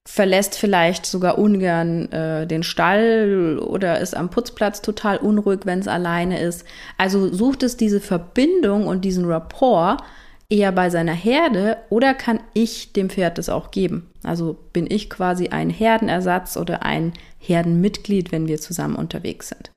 verlässt 0.07 0.55
vielleicht 0.55 1.05
sogar 1.05 1.37
ungern 1.37 2.11
äh, 2.11 2.45
den 2.47 2.63
Stall 2.63 3.59
oder 3.59 3.99
ist 3.99 4.15
am 4.15 4.29
Putzplatz 4.29 4.81
total 4.81 5.17
unruhig, 5.17 5.61
wenn 5.65 5.79
es 5.79 5.87
alleine 5.87 6.39
ist. 6.39 6.65
Also 6.97 7.33
sucht 7.33 7.63
es 7.63 7.77
diese 7.77 7.99
Verbindung 7.99 8.87
und 8.87 9.05
diesen 9.05 9.25
Rapport 9.25 10.03
eher 10.49 10.71
bei 10.71 10.89
seiner 10.89 11.13
Herde 11.13 11.77
oder 11.89 12.13
kann 12.13 12.39
ich 12.53 12.93
dem 12.93 13.09
Pferd 13.09 13.37
das 13.37 13.49
auch 13.49 13.71
geben? 13.71 14.11
Also 14.23 14.57
bin 14.73 14.85
ich 14.89 15.09
quasi 15.09 15.49
ein 15.49 15.69
Herdenersatz 15.69 16.55
oder 16.55 16.83
ein 16.83 17.13
Herdenmitglied, 17.39 18.31
wenn 18.31 18.47
wir 18.47 18.59
zusammen 18.59 18.95
unterwegs 18.95 19.49
sind. 19.49 19.74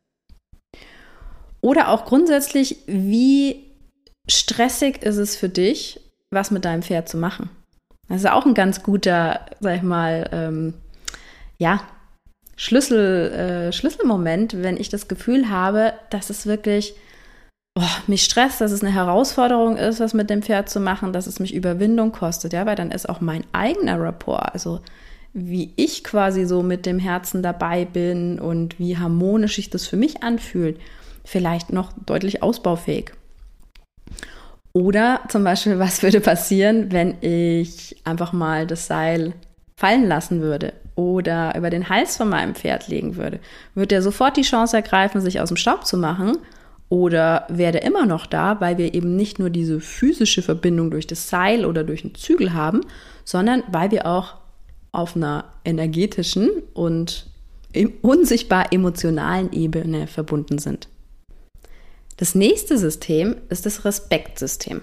Oder 1.60 1.88
auch 1.88 2.04
grundsätzlich, 2.04 2.76
wie 2.86 3.64
stressig 4.28 5.02
ist 5.02 5.16
es 5.16 5.36
für 5.36 5.48
dich, 5.48 6.00
was 6.30 6.50
mit 6.50 6.64
deinem 6.64 6.82
Pferd 6.82 7.08
zu 7.08 7.16
machen? 7.16 7.50
Das 8.08 8.18
ist 8.18 8.30
auch 8.30 8.46
ein 8.46 8.54
ganz 8.54 8.82
guter, 8.82 9.46
sag 9.60 9.76
ich 9.76 9.82
mal, 9.82 10.28
ähm, 10.32 10.74
ja, 11.58 11.80
Schlüssel, 12.56 13.30
äh, 13.30 13.72
Schlüsselmoment, 13.72 14.62
wenn 14.62 14.76
ich 14.76 14.88
das 14.88 15.08
Gefühl 15.08 15.48
habe, 15.48 15.92
dass 16.10 16.30
es 16.30 16.46
wirklich 16.46 16.94
oh, 17.78 17.82
mich 18.06 18.24
stresst, 18.24 18.60
dass 18.60 18.72
es 18.72 18.82
eine 18.82 18.92
Herausforderung 18.92 19.76
ist, 19.76 20.00
was 20.00 20.14
mit 20.14 20.30
dem 20.30 20.42
Pferd 20.42 20.68
zu 20.68 20.80
machen, 20.80 21.12
dass 21.12 21.26
es 21.26 21.38
mich 21.38 21.54
Überwindung 21.54 22.12
kostet, 22.12 22.52
ja, 22.52 22.66
weil 22.66 22.76
dann 22.76 22.90
ist 22.90 23.08
auch 23.08 23.20
mein 23.20 23.44
eigener 23.52 24.00
Rapport, 24.00 24.52
also 24.52 24.80
wie 25.32 25.72
ich 25.76 26.02
quasi 26.02 26.46
so 26.46 26.62
mit 26.62 26.86
dem 26.86 26.98
Herzen 26.98 27.42
dabei 27.42 27.84
bin 27.84 28.40
und 28.40 28.78
wie 28.78 28.96
harmonisch 28.96 29.56
sich 29.56 29.70
das 29.70 29.86
für 29.86 29.96
mich 29.96 30.22
anfühlt, 30.22 30.80
vielleicht 31.28 31.72
noch 31.72 31.92
deutlich 32.06 32.42
ausbaufähig. 32.42 33.12
Oder 34.72 35.20
zum 35.28 35.44
Beispiel, 35.44 35.78
was 35.78 36.02
würde 36.02 36.20
passieren, 36.20 36.90
wenn 36.90 37.16
ich 37.20 37.96
einfach 38.04 38.32
mal 38.32 38.66
das 38.66 38.86
Seil 38.86 39.34
fallen 39.76 40.08
lassen 40.08 40.40
würde 40.40 40.72
oder 40.94 41.54
über 41.56 41.70
den 41.70 41.88
Hals 41.88 42.16
von 42.16 42.28
meinem 42.28 42.54
Pferd 42.54 42.88
legen 42.88 43.16
würde? 43.16 43.40
Würde 43.74 43.94
er 43.94 44.02
sofort 44.02 44.36
die 44.36 44.42
Chance 44.42 44.76
ergreifen, 44.76 45.20
sich 45.20 45.40
aus 45.40 45.48
dem 45.48 45.56
Staub 45.56 45.86
zu 45.86 45.98
machen? 45.98 46.38
Oder 46.88 47.44
wäre 47.50 47.72
der 47.72 47.82
immer 47.82 48.06
noch 48.06 48.24
da, 48.24 48.60
weil 48.60 48.78
wir 48.78 48.94
eben 48.94 49.14
nicht 49.14 49.38
nur 49.38 49.50
diese 49.50 49.80
physische 49.80 50.40
Verbindung 50.40 50.90
durch 50.90 51.06
das 51.06 51.28
Seil 51.28 51.66
oder 51.66 51.84
durch 51.84 52.02
den 52.02 52.14
Zügel 52.14 52.54
haben, 52.54 52.80
sondern 53.24 53.62
weil 53.70 53.90
wir 53.90 54.06
auch 54.06 54.36
auf 54.92 55.14
einer 55.14 55.44
energetischen 55.66 56.48
und 56.72 57.26
unsichtbar 58.00 58.72
emotionalen 58.72 59.52
Ebene 59.52 60.06
verbunden 60.06 60.58
sind. 60.58 60.88
Das 62.18 62.34
nächste 62.34 62.76
System 62.76 63.36
ist 63.48 63.64
das 63.64 63.84
Respektsystem. 63.84 64.82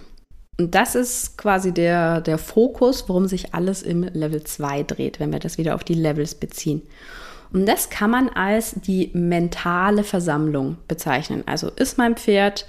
Und 0.57 0.73
das 0.73 0.95
ist 0.95 1.37
quasi 1.37 1.73
der, 1.73 2.21
der 2.21 2.37
Fokus, 2.37 3.09
worum 3.09 3.27
sich 3.27 3.53
alles 3.53 3.83
im 3.83 4.03
Level 4.03 4.43
2 4.43 4.83
dreht, 4.83 5.19
wenn 5.19 5.33
wir 5.33 5.39
das 5.39 5.57
wieder 5.57 5.75
auf 5.75 5.83
die 5.83 5.95
Levels 5.95 6.33
beziehen. 6.35 6.81
Und 7.51 7.65
das 7.67 7.89
kann 7.89 8.09
man 8.09 8.29
als 8.29 8.75
die 8.75 9.11
mentale 9.13 10.05
Versammlung 10.05 10.77
bezeichnen. 10.87 11.43
Also 11.45 11.69
ist 11.75 11.97
mein 11.97 12.15
Pferd 12.15 12.65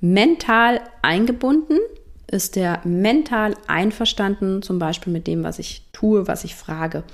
mental 0.00 0.80
eingebunden? 1.00 1.78
Ist 2.26 2.56
der 2.56 2.80
mental 2.84 3.54
einverstanden, 3.68 4.62
zum 4.62 4.80
Beispiel 4.80 5.12
mit 5.12 5.28
dem, 5.28 5.44
was 5.44 5.60
ich 5.60 5.84
tue, 5.92 6.26
was 6.26 6.42
ich 6.42 6.56
frage? 6.56 7.04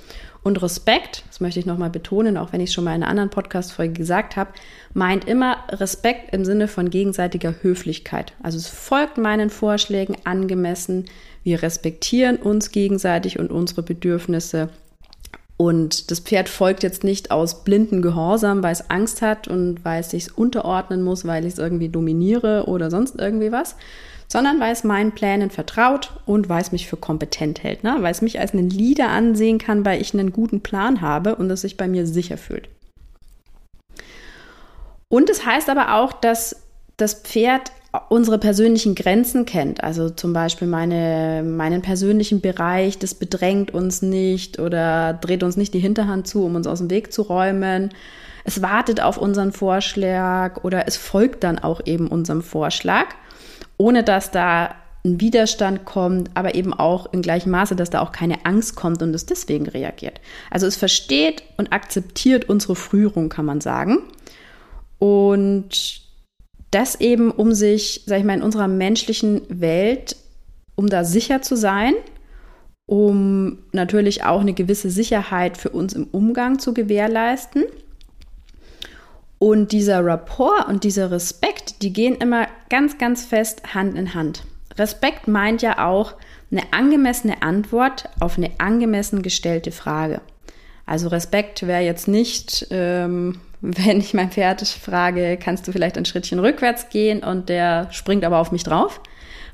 Und 0.45 0.61
Respekt, 0.61 1.23
das 1.27 1.39
möchte 1.39 1.59
ich 1.59 1.65
nochmal 1.65 1.89
betonen, 1.89 2.37
auch 2.37 2.53
wenn 2.53 2.61
ich 2.61 2.69
es 2.69 2.73
schon 2.75 2.83
mal 2.83 2.93
in 2.93 3.01
einer 3.01 3.09
anderen 3.09 3.31
Podcast-Folge 3.31 3.93
gesagt 3.93 4.35
habe, 4.35 4.51
meint 4.93 5.27
immer 5.27 5.57
Respekt 5.69 6.35
im 6.35 6.45
Sinne 6.45 6.67
von 6.67 6.91
gegenseitiger 6.91 7.55
Höflichkeit. 7.63 8.33
Also 8.43 8.59
es 8.59 8.67
folgt 8.67 9.17
meinen 9.17 9.49
Vorschlägen 9.49 10.15
angemessen. 10.23 11.05
Wir 11.41 11.63
respektieren 11.63 12.37
uns 12.37 12.69
gegenseitig 12.69 13.39
und 13.39 13.49
unsere 13.49 13.81
Bedürfnisse. 13.81 14.69
Und 15.57 16.11
das 16.11 16.19
Pferd 16.19 16.47
folgt 16.47 16.83
jetzt 16.83 17.03
nicht 17.03 17.31
aus 17.31 17.63
blinden 17.63 18.03
Gehorsam, 18.03 18.61
weil 18.61 18.73
es 18.73 18.91
Angst 18.91 19.23
hat 19.23 19.47
und 19.47 19.83
weil 19.83 20.01
es 20.01 20.11
sich 20.11 20.37
unterordnen 20.37 21.01
muss, 21.01 21.25
weil 21.25 21.47
ich 21.47 21.53
es 21.53 21.59
irgendwie 21.59 21.89
dominiere 21.89 22.65
oder 22.67 22.91
sonst 22.91 23.15
irgendwie 23.19 23.51
was, 23.51 23.77
sondern 24.27 24.59
weil 24.59 24.73
es 24.73 24.83
meinen 24.83 25.11
Plänen 25.11 25.49
vertraut 25.49 26.11
und 26.25 26.49
weil 26.49 26.61
es 26.61 26.71
mich 26.71 26.87
für 26.87 26.97
kompetent 26.97 27.63
hält, 27.63 27.83
ne? 27.83 27.97
weil 27.99 28.11
es 28.11 28.21
mich 28.21 28.39
als 28.39 28.53
einen 28.53 28.69
Leader 28.69 29.09
ansehen 29.09 29.57
kann, 29.57 29.85
weil 29.85 30.01
ich 30.01 30.13
einen 30.13 30.31
guten 30.31 30.61
Plan 30.61 31.01
habe 31.01 31.35
und 31.35 31.49
es 31.51 31.61
sich 31.61 31.77
bei 31.77 31.87
mir 31.87 32.07
sicher 32.07 32.37
fühlt. 32.37 32.69
Und 35.07 35.29
es 35.29 35.37
das 35.37 35.45
heißt 35.45 35.69
aber 35.69 35.95
auch, 35.95 36.13
dass 36.13 36.63
das 36.97 37.13
Pferd 37.21 37.71
unsere 38.09 38.37
persönlichen 38.37 38.95
Grenzen 38.95 39.45
kennt. 39.45 39.83
Also 39.83 40.09
zum 40.09 40.33
Beispiel 40.33 40.67
meine, 40.67 41.43
meinen 41.43 41.81
persönlichen 41.81 42.41
Bereich, 42.41 42.99
das 42.99 43.13
bedrängt 43.13 43.73
uns 43.73 44.01
nicht 44.01 44.59
oder 44.59 45.13
dreht 45.13 45.43
uns 45.43 45.55
nicht 45.55 45.73
die 45.73 45.79
Hinterhand 45.79 46.27
zu, 46.27 46.45
um 46.45 46.55
uns 46.55 46.67
aus 46.67 46.79
dem 46.79 46.89
Weg 46.89 47.13
zu 47.13 47.21
räumen. 47.21 47.93
Es 48.43 48.61
wartet 48.61 49.01
auf 49.01 49.17
unseren 49.17 49.51
Vorschlag 49.51 50.63
oder 50.63 50.87
es 50.87 50.97
folgt 50.97 51.43
dann 51.43 51.57
auch 51.59 51.81
eben 51.85 52.07
unserem 52.07 52.41
Vorschlag 52.41 53.07
ohne 53.77 54.03
dass 54.03 54.31
da 54.31 54.75
ein 55.05 55.21
Widerstand 55.21 55.85
kommt, 55.85 56.31
aber 56.33 56.55
eben 56.55 56.73
auch 56.73 57.13
in 57.13 57.21
gleichem 57.21 57.51
Maße, 57.51 57.75
dass 57.75 57.91
da 57.91 58.01
auch 58.01 58.11
keine 58.11 58.45
Angst 58.45 58.75
kommt 58.75 59.01
und 59.01 59.13
es 59.13 59.25
deswegen 59.25 59.67
reagiert. 59.67 60.19
Also 60.49 60.65
es 60.65 60.75
versteht 60.75 61.43
und 61.57 61.71
akzeptiert 61.71 62.49
unsere 62.49 62.75
Früherung, 62.75 63.29
kann 63.29 63.45
man 63.45 63.61
sagen. 63.61 63.99
Und 64.97 66.01
das 66.71 66.99
eben, 66.99 67.31
um 67.31 67.53
sich, 67.53 68.03
sag 68.05 68.19
ich 68.19 68.25
mal, 68.25 68.33
in 68.33 68.41
unserer 68.41 68.67
menschlichen 68.67 69.41
Welt, 69.47 70.15
um 70.75 70.89
da 70.89 71.03
sicher 71.03 71.41
zu 71.41 71.55
sein, 71.55 71.93
um 72.87 73.59
natürlich 73.71 74.23
auch 74.23 74.41
eine 74.41 74.53
gewisse 74.53 74.89
Sicherheit 74.89 75.57
für 75.57 75.69
uns 75.69 75.93
im 75.93 76.07
Umgang 76.11 76.59
zu 76.59 76.73
gewährleisten. 76.73 77.63
Und 79.39 79.71
dieser 79.71 80.05
Rapport 80.05 80.67
und 80.67 80.83
dieser 80.83 81.11
Respekt, 81.11 81.81
die 81.81 81.91
gehen 81.91 82.15
immer 82.15 82.47
ganz, 82.69 82.97
ganz 82.97 83.25
fest 83.25 83.73
Hand 83.73 83.97
in 83.97 84.13
Hand. 84.13 84.43
Respekt 84.77 85.27
meint 85.27 85.61
ja 85.61 85.85
auch 85.85 86.13
eine 86.51 86.61
angemessene 86.71 87.41
Antwort 87.41 88.09
auf 88.19 88.37
eine 88.37 88.51
angemessen 88.59 89.21
gestellte 89.21 89.71
Frage. 89.71 90.21
Also 90.85 91.07
Respekt 91.07 91.65
wäre 91.65 91.81
jetzt 91.81 92.07
nicht, 92.07 92.67
ähm, 92.69 93.39
wenn 93.61 93.99
ich 93.99 94.13
mein 94.13 94.31
Pferd 94.31 94.65
frage, 94.65 95.37
kannst 95.41 95.67
du 95.67 95.71
vielleicht 95.71 95.97
ein 95.97 96.05
Schrittchen 96.05 96.39
rückwärts 96.39 96.89
gehen 96.89 97.23
und 97.23 97.49
der 97.49 97.87
springt 97.91 98.23
aber 98.23 98.37
auf 98.37 98.51
mich 98.51 98.63
drauf. 98.63 99.01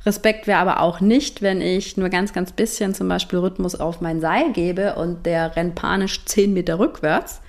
Respekt 0.06 0.48
wäre 0.48 0.60
aber 0.60 0.82
auch 0.82 1.00
nicht, 1.00 1.42
wenn 1.42 1.62
ich 1.62 1.96
nur 1.96 2.10
ganz, 2.10 2.34
ganz 2.34 2.52
bisschen 2.52 2.96
zum 2.96 3.08
Beispiel 3.08 3.40
Rhythmus 3.40 3.76
auf 3.76 4.02
mein 4.02 4.20
Seil 4.20 4.52
gebe 4.52 4.96
und 4.96 5.26
der 5.28 5.56
rennt 5.56 5.76
panisch 5.76 6.26
zehn 6.26 6.54
Meter 6.54 6.80
rückwärts 6.80 7.41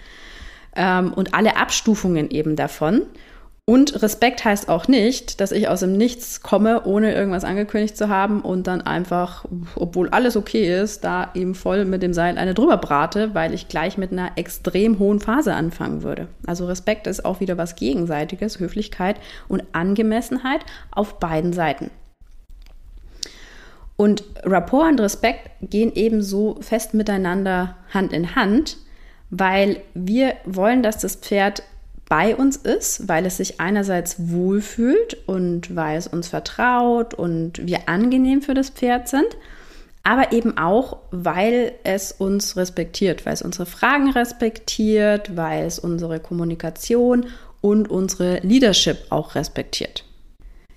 ähm, 0.76 1.12
und 1.12 1.34
alle 1.34 1.56
Abstufungen 1.56 2.30
eben 2.30 2.56
davon. 2.56 3.02
Und 3.64 4.02
Respekt 4.02 4.44
heißt 4.44 4.68
auch 4.68 4.88
nicht, 4.88 5.40
dass 5.40 5.52
ich 5.52 5.68
aus 5.68 5.80
dem 5.80 5.96
Nichts 5.96 6.42
komme, 6.42 6.82
ohne 6.84 7.14
irgendwas 7.14 7.44
angekündigt 7.44 7.96
zu 7.96 8.08
haben 8.08 8.40
und 8.40 8.66
dann 8.66 8.80
einfach, 8.80 9.44
obwohl 9.76 10.08
alles 10.08 10.36
okay 10.36 10.82
ist, 10.82 11.04
da 11.04 11.30
eben 11.34 11.54
voll 11.54 11.84
mit 11.84 12.02
dem 12.02 12.12
Seil 12.12 12.38
eine 12.38 12.54
drüber 12.54 12.76
brate, 12.76 13.36
weil 13.36 13.54
ich 13.54 13.68
gleich 13.68 13.96
mit 13.96 14.10
einer 14.10 14.32
extrem 14.34 14.98
hohen 14.98 15.20
Phase 15.20 15.54
anfangen 15.54 16.02
würde. 16.02 16.26
Also 16.44 16.66
Respekt 16.66 17.06
ist 17.06 17.24
auch 17.24 17.38
wieder 17.38 17.56
was 17.56 17.76
Gegenseitiges, 17.76 18.58
Höflichkeit 18.58 19.16
und 19.46 19.62
Angemessenheit 19.72 20.62
auf 20.90 21.20
beiden 21.20 21.52
Seiten. 21.52 21.92
Und 23.96 24.24
Rapport 24.42 24.90
und 24.90 25.00
Respekt 25.00 25.50
gehen 25.62 25.92
ebenso 25.94 26.58
fest 26.60 26.94
miteinander 26.94 27.76
Hand 27.94 28.12
in 28.12 28.34
Hand, 28.34 28.78
weil 29.32 29.80
wir 29.94 30.34
wollen, 30.44 30.82
dass 30.82 30.98
das 30.98 31.16
Pferd 31.16 31.62
bei 32.08 32.36
uns 32.36 32.56
ist, 32.56 33.08
weil 33.08 33.24
es 33.24 33.38
sich 33.38 33.60
einerseits 33.60 34.16
wohlfühlt 34.28 35.16
und 35.26 35.74
weil 35.74 35.96
es 35.96 36.06
uns 36.06 36.28
vertraut 36.28 37.14
und 37.14 37.66
wir 37.66 37.88
angenehm 37.88 38.42
für 38.42 38.52
das 38.52 38.68
Pferd 38.68 39.08
sind, 39.08 39.28
aber 40.02 40.32
eben 40.32 40.58
auch, 40.58 40.98
weil 41.12 41.72
es 41.82 42.12
uns 42.12 42.58
respektiert, 42.58 43.24
weil 43.24 43.32
es 43.32 43.40
unsere 43.40 43.64
Fragen 43.64 44.10
respektiert, 44.10 45.34
weil 45.34 45.64
es 45.64 45.78
unsere 45.78 46.20
Kommunikation 46.20 47.24
und 47.62 47.88
unsere 47.88 48.40
Leadership 48.40 48.98
auch 49.08 49.34
respektiert. 49.34 50.04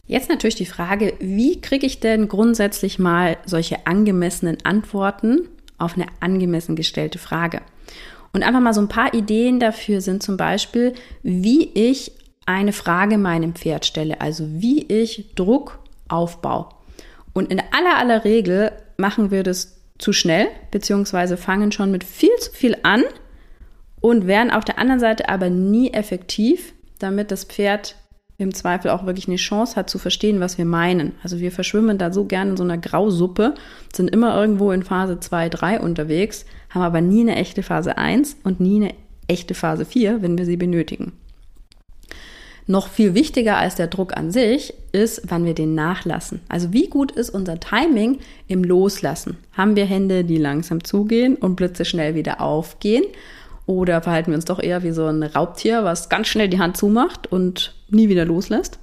Jetzt 0.07 0.29
natürlich 0.29 0.55
die 0.55 0.65
Frage, 0.65 1.15
wie 1.19 1.59
kriege 1.59 1.85
ich 1.85 1.99
denn 1.99 2.29
grundsätzlich 2.29 2.99
mal 2.99 3.35
solche 3.45 3.85
angemessenen 3.85 4.59
Antworten 4.63 5.49
auf 5.77 5.95
eine 5.95 6.05
angemessen 6.21 6.77
gestellte 6.77 7.19
Frage? 7.19 7.59
Und 8.35 8.43
einfach 8.43 8.59
mal 8.59 8.73
so 8.73 8.81
ein 8.81 8.89
paar 8.89 9.13
Ideen 9.13 9.61
dafür 9.61 10.01
sind 10.01 10.21
zum 10.21 10.35
Beispiel, 10.35 10.93
wie 11.23 11.69
ich 11.73 12.11
eine 12.45 12.73
Frage 12.73 13.17
meinem 13.17 13.55
Pferd 13.55 13.85
stelle, 13.85 14.19
also 14.19 14.45
wie 14.49 14.83
ich 14.83 15.35
Druck 15.35 15.79
aufbaue. 16.09 16.67
Und 17.31 17.49
in 17.49 17.61
aller 17.71 17.95
aller 17.97 18.25
Regel 18.25 18.73
machen 18.97 19.31
wir 19.31 19.43
das 19.43 19.77
zu 19.99 20.11
schnell, 20.11 20.47
beziehungsweise 20.69 21.37
fangen 21.37 21.71
schon 21.71 21.91
mit 21.91 22.03
viel 22.03 22.35
zu 22.41 22.51
viel 22.51 22.75
an 22.83 23.03
und 24.01 24.27
werden 24.27 24.51
auf 24.51 24.65
der 24.65 24.79
anderen 24.79 24.99
Seite 24.99 25.29
aber 25.29 25.49
nie 25.49 25.93
effektiv, 25.93 26.73
damit 26.99 27.31
das 27.31 27.45
Pferd 27.45 27.95
im 28.37 28.53
Zweifel 28.53 28.91
auch 28.91 29.05
wirklich 29.05 29.29
eine 29.29 29.37
Chance 29.37 29.77
hat 29.77 29.89
zu 29.89 29.97
verstehen, 29.97 30.41
was 30.41 30.57
wir 30.57 30.65
meinen. 30.65 31.13
Also 31.23 31.39
wir 31.39 31.53
verschwimmen 31.53 31.97
da 31.97 32.11
so 32.11 32.25
gerne 32.25 32.51
in 32.51 32.57
so 32.57 32.63
einer 32.63 32.77
Grausuppe, 32.77 33.55
sind 33.93 34.09
immer 34.09 34.37
irgendwo 34.37 34.73
in 34.73 34.83
Phase 34.83 35.21
2, 35.21 35.47
3 35.47 35.79
unterwegs, 35.79 36.45
haben 36.75 36.83
aber 36.83 37.01
nie 37.01 37.21
eine 37.21 37.35
echte 37.37 37.63
Phase 37.63 37.97
1 37.97 38.37
und 38.43 38.59
nie 38.59 38.75
eine 38.75 38.93
echte 39.27 39.55
Phase 39.55 39.85
4, 39.85 40.21
wenn 40.21 40.37
wir 40.37 40.45
sie 40.45 40.57
benötigen. 40.57 41.13
Noch 42.67 42.89
viel 42.89 43.13
wichtiger 43.13 43.57
als 43.57 43.75
der 43.75 43.87
Druck 43.87 44.17
an 44.17 44.31
sich 44.31 44.73
ist, 44.91 45.21
wann 45.27 45.45
wir 45.45 45.53
den 45.53 45.75
nachlassen. 45.75 46.41
Also 46.49 46.73
wie 46.73 46.89
gut 46.89 47.11
ist 47.11 47.29
unser 47.29 47.59
Timing 47.59 48.19
im 48.47 48.63
Loslassen? 48.63 49.37
Haben 49.53 49.75
wir 49.75 49.85
Hände, 49.85 50.23
die 50.23 50.37
langsam 50.37 50.83
zugehen 50.83 51.35
und 51.35 51.55
blitzeschnell 51.55 52.15
wieder 52.15 52.41
aufgehen? 52.41 53.03
Oder 53.67 54.01
verhalten 54.01 54.31
wir 54.31 54.35
uns 54.35 54.45
doch 54.45 54.61
eher 54.61 54.83
wie 54.83 54.91
so 54.91 55.05
ein 55.05 55.21
Raubtier, 55.21 55.83
was 55.83 56.09
ganz 56.09 56.27
schnell 56.27 56.49
die 56.49 56.59
Hand 56.59 56.77
zumacht 56.77 57.31
und 57.31 57.75
nie 57.89 58.09
wieder 58.09 58.25
loslässt? 58.25 58.79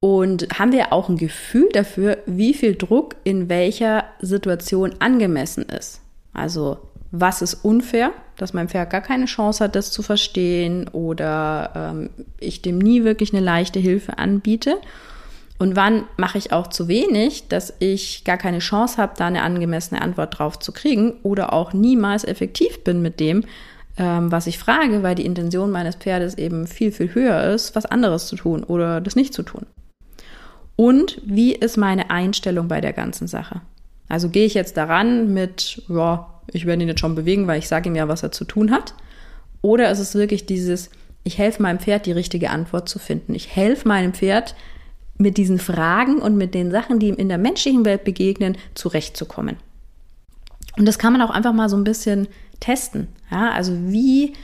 Und 0.00 0.58
haben 0.58 0.72
wir 0.72 0.92
auch 0.92 1.08
ein 1.08 1.16
Gefühl 1.16 1.68
dafür, 1.72 2.18
wie 2.26 2.54
viel 2.54 2.74
Druck 2.76 3.16
in 3.24 3.48
welcher 3.48 4.04
Situation 4.20 4.94
angemessen 4.98 5.64
ist? 5.64 6.00
Also 6.32 6.78
was 7.12 7.40
ist 7.40 7.54
unfair, 7.64 8.10
dass 8.36 8.52
mein 8.52 8.68
Pferd 8.68 8.90
gar 8.90 9.00
keine 9.00 9.24
Chance 9.24 9.64
hat, 9.64 9.74
das 9.74 9.90
zu 9.90 10.02
verstehen 10.02 10.88
oder 10.88 11.70
ähm, 11.74 12.10
ich 12.38 12.62
dem 12.62 12.78
nie 12.78 13.04
wirklich 13.04 13.32
eine 13.32 13.42
leichte 13.42 13.78
Hilfe 13.78 14.18
anbiete. 14.18 14.76
Und 15.58 15.74
wann 15.74 16.04
mache 16.18 16.36
ich 16.36 16.52
auch 16.52 16.66
zu 16.66 16.86
wenig, 16.88 17.48
dass 17.48 17.72
ich 17.78 18.24
gar 18.24 18.36
keine 18.36 18.58
Chance 18.58 18.98
habe, 18.98 19.14
da 19.16 19.26
eine 19.26 19.42
angemessene 19.42 20.02
Antwort 20.02 20.38
drauf 20.38 20.58
zu 20.58 20.72
kriegen 20.72 21.14
oder 21.22 21.54
auch 21.54 21.72
niemals 21.72 22.24
effektiv 22.24 22.84
bin 22.84 23.00
mit 23.00 23.20
dem, 23.20 23.44
ähm, 23.96 24.30
was 24.30 24.46
ich 24.46 24.58
frage, 24.58 25.02
weil 25.02 25.14
die 25.14 25.24
Intention 25.24 25.70
meines 25.70 25.96
Pferdes 25.96 26.36
eben 26.36 26.66
viel, 26.66 26.92
viel 26.92 27.14
höher 27.14 27.42
ist, 27.54 27.74
was 27.74 27.86
anderes 27.86 28.26
zu 28.26 28.36
tun 28.36 28.64
oder 28.64 29.00
das 29.00 29.16
nicht 29.16 29.32
zu 29.32 29.42
tun. 29.42 29.64
Und 30.76 31.20
wie 31.24 31.54
ist 31.54 31.76
meine 31.76 32.10
Einstellung 32.10 32.68
bei 32.68 32.80
der 32.80 32.92
ganzen 32.92 33.26
Sache? 33.26 33.62
Also 34.08 34.28
gehe 34.28 34.46
ich 34.46 34.54
jetzt 34.54 34.76
daran 34.76 35.32
mit, 35.32 35.82
ja, 35.88 36.28
ich 36.52 36.66
werde 36.66 36.82
ihn 36.82 36.88
jetzt 36.88 37.00
schon 37.00 37.14
bewegen, 37.14 37.46
weil 37.46 37.58
ich 37.58 37.68
sage 37.68 37.88
ihm 37.88 37.96
ja, 37.96 38.08
was 38.08 38.22
er 38.22 38.30
zu 38.30 38.44
tun 38.44 38.70
hat. 38.70 38.94
Oder 39.62 39.90
ist 39.90 39.98
es 39.98 40.14
wirklich 40.14 40.46
dieses, 40.46 40.90
ich 41.24 41.38
helfe 41.38 41.62
meinem 41.62 41.80
Pferd, 41.80 42.06
die 42.06 42.12
richtige 42.12 42.50
Antwort 42.50 42.88
zu 42.88 42.98
finden. 42.98 43.34
Ich 43.34 43.56
helfe 43.56 43.88
meinem 43.88 44.12
Pferd, 44.12 44.54
mit 45.18 45.36
diesen 45.38 45.58
Fragen 45.58 46.18
und 46.18 46.36
mit 46.36 46.54
den 46.54 46.70
Sachen, 46.70 46.98
die 46.98 47.08
ihm 47.08 47.16
in 47.16 47.28
der 47.28 47.38
menschlichen 47.38 47.84
Welt 47.84 48.04
begegnen, 48.04 48.56
zurechtzukommen. 48.74 49.56
Und 50.76 50.86
das 50.86 50.98
kann 50.98 51.12
man 51.12 51.22
auch 51.22 51.30
einfach 51.30 51.54
mal 51.54 51.68
so 51.68 51.76
ein 51.76 51.84
bisschen 51.84 52.28
testen. 52.60 53.08
Ja, 53.30 53.50
also 53.50 53.72
wie 53.86 54.34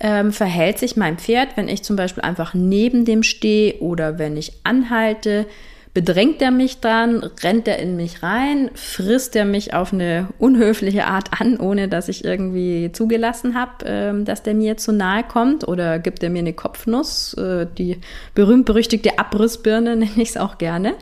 ähm, 0.00 0.32
verhält 0.32 0.78
sich 0.78 0.96
mein 0.96 1.18
Pferd, 1.18 1.56
wenn 1.56 1.68
ich 1.68 1.84
zum 1.84 1.96
Beispiel 1.96 2.22
einfach 2.22 2.54
neben 2.54 3.04
dem 3.04 3.22
stehe 3.22 3.78
oder 3.78 4.18
wenn 4.18 4.36
ich 4.36 4.52
anhalte? 4.64 5.46
Bedrängt 5.96 6.42
er 6.42 6.50
mich 6.50 6.80
dann, 6.80 7.24
rennt 7.42 7.66
er 7.66 7.78
in 7.78 7.96
mich 7.96 8.22
rein, 8.22 8.70
frisst 8.74 9.34
er 9.34 9.46
mich 9.46 9.72
auf 9.72 9.94
eine 9.94 10.28
unhöfliche 10.38 11.06
Art 11.06 11.40
an, 11.40 11.56
ohne 11.56 11.88
dass 11.88 12.10
ich 12.10 12.22
irgendwie 12.22 12.92
zugelassen 12.92 13.58
habe, 13.58 13.86
ähm, 13.86 14.26
dass 14.26 14.42
der 14.42 14.52
mir 14.52 14.76
zu 14.76 14.92
nahe 14.92 15.22
kommt 15.22 15.66
oder 15.66 15.98
gibt 15.98 16.22
er 16.22 16.28
mir 16.28 16.40
eine 16.40 16.52
Kopfnuss, 16.52 17.32
äh, 17.38 17.66
die 17.78 17.98
berühmt-berüchtigte 18.34 19.18
Abrissbirne 19.18 19.96
nenne 19.96 20.10
ich 20.16 20.28
es 20.28 20.36
auch 20.36 20.58
gerne. 20.58 20.96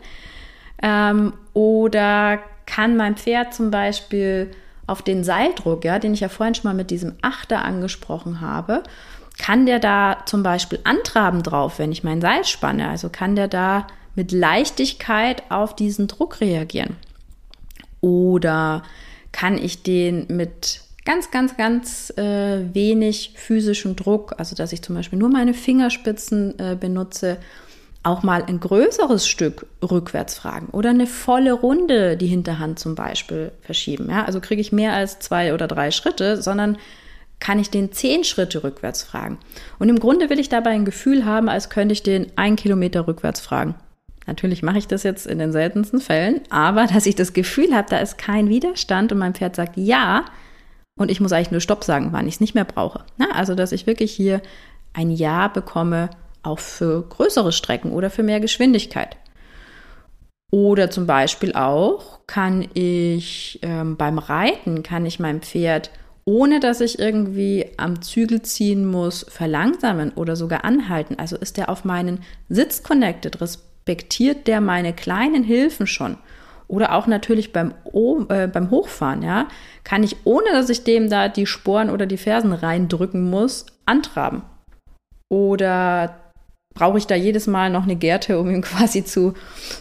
Ähm, 0.80 1.32
oder 1.54 2.38
kann 2.64 2.96
mein 2.96 3.16
Pferd 3.16 3.52
zum 3.52 3.72
Beispiel 3.72 4.52
auf 4.86 5.02
den 5.02 5.24
Seildruck, 5.24 5.84
ja, 5.84 5.98
den 5.98 6.14
ich 6.14 6.20
ja 6.20 6.28
vorhin 6.28 6.54
schon 6.54 6.68
mal 6.70 6.76
mit 6.76 6.92
diesem 6.92 7.14
Achter 7.20 7.64
angesprochen 7.64 8.40
habe, 8.40 8.84
kann 9.38 9.66
der 9.66 9.80
da 9.80 10.18
zum 10.24 10.44
Beispiel 10.44 10.78
antraben 10.84 11.42
drauf, 11.42 11.80
wenn 11.80 11.90
ich 11.90 12.04
mein 12.04 12.20
Seil 12.20 12.44
spanne? 12.44 12.88
Also 12.88 13.08
kann 13.08 13.34
der 13.34 13.48
da 13.48 13.88
mit 14.14 14.32
Leichtigkeit 14.32 15.42
auf 15.50 15.74
diesen 15.74 16.08
Druck 16.08 16.40
reagieren? 16.40 16.96
Oder 18.00 18.82
kann 19.32 19.58
ich 19.58 19.82
den 19.82 20.26
mit 20.28 20.80
ganz, 21.04 21.30
ganz, 21.30 21.56
ganz 21.56 22.10
äh, 22.16 22.74
wenig 22.74 23.32
physischem 23.36 23.96
Druck, 23.96 24.34
also 24.38 24.54
dass 24.56 24.72
ich 24.72 24.82
zum 24.82 24.94
Beispiel 24.94 25.18
nur 25.18 25.28
meine 25.28 25.54
Fingerspitzen 25.54 26.58
äh, 26.58 26.76
benutze, 26.78 27.38
auch 28.02 28.22
mal 28.22 28.44
ein 28.44 28.60
größeres 28.60 29.26
Stück 29.26 29.66
rückwärts 29.82 30.34
fragen 30.34 30.68
oder 30.72 30.90
eine 30.90 31.06
volle 31.06 31.54
Runde 31.54 32.18
die 32.18 32.26
Hinterhand 32.26 32.78
zum 32.78 32.94
Beispiel 32.94 33.50
verschieben. 33.62 34.10
Ja? 34.10 34.26
Also 34.26 34.40
kriege 34.40 34.60
ich 34.60 34.72
mehr 34.72 34.92
als 34.92 35.18
zwei 35.20 35.54
oder 35.54 35.66
drei 35.66 35.90
Schritte, 35.90 36.40
sondern 36.40 36.76
kann 37.40 37.58
ich 37.58 37.70
den 37.70 37.92
zehn 37.92 38.22
Schritte 38.24 38.62
rückwärts 38.62 39.02
fragen. 39.02 39.38
Und 39.78 39.88
im 39.88 39.98
Grunde 39.98 40.30
will 40.30 40.38
ich 40.38 40.50
dabei 40.50 40.70
ein 40.70 40.84
Gefühl 40.84 41.24
haben, 41.24 41.48
als 41.48 41.70
könnte 41.70 41.94
ich 41.94 42.02
den 42.02 42.26
ein 42.36 42.56
Kilometer 42.56 43.06
rückwärts 43.06 43.40
fragen. 43.40 43.74
Natürlich 44.26 44.62
mache 44.62 44.78
ich 44.78 44.86
das 44.86 45.02
jetzt 45.02 45.26
in 45.26 45.38
den 45.38 45.52
seltensten 45.52 46.00
Fällen, 46.00 46.40
aber 46.50 46.86
dass 46.92 47.06
ich 47.06 47.14
das 47.14 47.32
Gefühl 47.32 47.74
habe, 47.74 47.88
da 47.90 47.98
ist 47.98 48.18
kein 48.18 48.48
Widerstand 48.48 49.12
und 49.12 49.18
mein 49.18 49.34
Pferd 49.34 49.56
sagt 49.56 49.76
ja 49.76 50.24
und 50.96 51.10
ich 51.10 51.20
muss 51.20 51.32
eigentlich 51.32 51.50
nur 51.50 51.60
Stopp 51.60 51.84
sagen, 51.84 52.08
wann 52.12 52.28
ich 52.28 52.34
es 52.34 52.40
nicht 52.40 52.54
mehr 52.54 52.64
brauche. 52.64 53.04
Na, 53.16 53.32
also, 53.32 53.54
dass 53.54 53.72
ich 53.72 53.86
wirklich 53.86 54.12
hier 54.12 54.40
ein 54.92 55.10
Ja 55.10 55.48
bekomme, 55.48 56.10
auch 56.42 56.58
für 56.58 57.02
größere 57.02 57.52
Strecken 57.52 57.92
oder 57.92 58.10
für 58.10 58.22
mehr 58.22 58.40
Geschwindigkeit. 58.40 59.16
Oder 60.52 60.88
zum 60.90 61.06
Beispiel 61.06 61.52
auch 61.54 62.20
kann 62.28 62.68
ich 62.74 63.58
ähm, 63.62 63.96
beim 63.96 64.18
Reiten, 64.18 64.84
kann 64.84 65.04
ich 65.04 65.18
meinem 65.18 65.42
Pferd, 65.42 65.90
ohne 66.26 66.60
dass 66.60 66.80
ich 66.80 67.00
irgendwie 67.00 67.72
am 67.76 68.02
Zügel 68.02 68.42
ziehen 68.42 68.86
muss, 68.86 69.26
verlangsamen 69.28 70.12
oder 70.12 70.36
sogar 70.36 70.64
anhalten. 70.64 71.16
Also 71.18 71.36
ist 71.36 71.58
er 71.58 71.70
auf 71.70 71.84
meinen 71.84 72.20
Sitz 72.48 72.84
connected, 72.84 73.40
respektiert 73.84 74.46
der 74.46 74.60
meine 74.60 74.94
kleinen 74.94 75.44
Hilfen 75.44 75.86
schon. 75.86 76.16
Oder 76.68 76.94
auch 76.94 77.06
natürlich 77.06 77.52
beim, 77.52 77.74
o 77.84 78.24
äh, 78.30 78.48
beim 78.48 78.70
Hochfahren, 78.70 79.22
ja, 79.22 79.48
kann 79.84 80.02
ich, 80.02 80.16
ohne 80.24 80.50
dass 80.52 80.70
ich 80.70 80.84
dem 80.84 81.10
da 81.10 81.28
die 81.28 81.44
Sporen 81.44 81.90
oder 81.90 82.06
die 82.06 82.16
Fersen 82.16 82.54
reindrücken 82.54 83.28
muss, 83.28 83.66
antraben. 83.84 84.42
Oder 85.28 86.16
brauche 86.74 86.96
ich 86.96 87.06
da 87.06 87.14
jedes 87.14 87.46
Mal 87.46 87.68
noch 87.68 87.82
eine 87.82 87.96
Gerte, 87.96 88.38
um 88.40 88.48
ihm 88.48 88.62
quasi 88.62 89.04
zu 89.04 89.34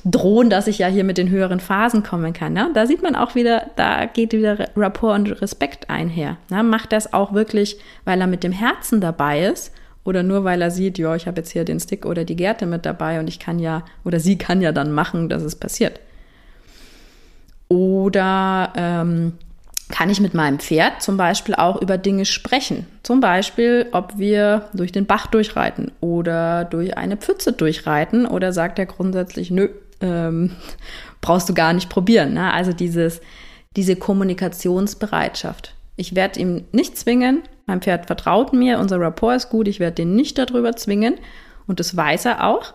drohen, 0.03 0.49
dass 0.49 0.67
ich 0.67 0.79
ja 0.79 0.87
hier 0.87 1.05
mit 1.05 1.17
den 1.17 1.29
höheren 1.29 1.61
Phasen 1.61 2.03
kommen 2.03 2.33
kann. 2.33 2.51
Ne? 2.51 2.69
Da 2.73 2.85
sieht 2.85 3.01
man 3.01 3.15
auch 3.15 3.35
wieder, 3.35 3.67
da 3.77 4.05
geht 4.05 4.33
wieder 4.33 4.67
Rapport 4.75 5.17
und 5.17 5.41
Respekt 5.41 5.89
einher. 5.89 6.35
Ne? 6.49 6.63
Macht 6.63 6.91
das 6.91 7.13
auch 7.13 7.31
wirklich, 7.31 7.79
weil 8.03 8.19
er 8.19 8.27
mit 8.27 8.43
dem 8.43 8.51
Herzen 8.51 8.99
dabei 8.99 9.45
ist 9.45 9.71
oder 10.03 10.23
nur 10.23 10.43
weil 10.43 10.61
er 10.61 10.71
sieht, 10.71 10.97
ja, 10.97 11.15
ich 11.15 11.27
habe 11.27 11.41
jetzt 11.41 11.51
hier 11.51 11.65
den 11.65 11.79
Stick 11.79 12.05
oder 12.05 12.25
die 12.25 12.35
Gerte 12.35 12.65
mit 12.65 12.85
dabei 12.85 13.19
und 13.19 13.27
ich 13.27 13.39
kann 13.39 13.59
ja, 13.59 13.83
oder 14.03 14.19
sie 14.19 14.37
kann 14.37 14.61
ja 14.61 14.71
dann 14.71 14.91
machen, 14.91 15.29
dass 15.29 15.43
es 15.43 15.55
passiert. 15.55 15.99
Oder 17.69 18.73
ähm, 18.75 19.33
kann 19.89 20.09
ich 20.09 20.19
mit 20.19 20.33
meinem 20.33 20.59
Pferd 20.59 21.01
zum 21.01 21.17
Beispiel 21.17 21.55
auch 21.55 21.81
über 21.81 21.97
Dinge 21.97 22.25
sprechen. 22.25 22.85
Zum 23.03 23.19
Beispiel, 23.19 23.87
ob 23.91 24.17
wir 24.17 24.69
durch 24.73 24.91
den 24.91 25.05
Bach 25.05 25.27
durchreiten 25.27 25.91
oder 26.01 26.65
durch 26.65 26.97
eine 26.97 27.17
Pfütze 27.17 27.53
durchreiten 27.53 28.25
oder 28.25 28.53
sagt 28.53 28.79
er 28.79 28.85
grundsätzlich, 28.85 29.51
nö, 29.51 29.69
ähm, 30.01 30.51
brauchst 31.21 31.47
du 31.47 31.53
gar 31.53 31.73
nicht 31.73 31.89
probieren. 31.89 32.33
Ne? 32.33 32.51
Also 32.51 32.73
dieses, 32.73 33.21
diese 33.75 33.95
Kommunikationsbereitschaft. 33.95 35.75
Ich 35.95 36.15
werde 36.15 36.39
ihm 36.39 36.65
nicht 36.71 36.97
zwingen, 36.97 37.43
mein 37.65 37.81
Pferd 37.81 38.07
vertraut 38.07 38.53
mir, 38.53 38.79
unser 38.79 38.99
Rapport 38.99 39.35
ist 39.35 39.49
gut, 39.49 39.67
ich 39.67 39.79
werde 39.79 39.95
den 39.95 40.15
nicht 40.15 40.37
darüber 40.37 40.75
zwingen 40.75 41.15
und 41.67 41.79
das 41.79 41.95
weiß 41.95 42.25
er 42.25 42.47
auch, 42.47 42.73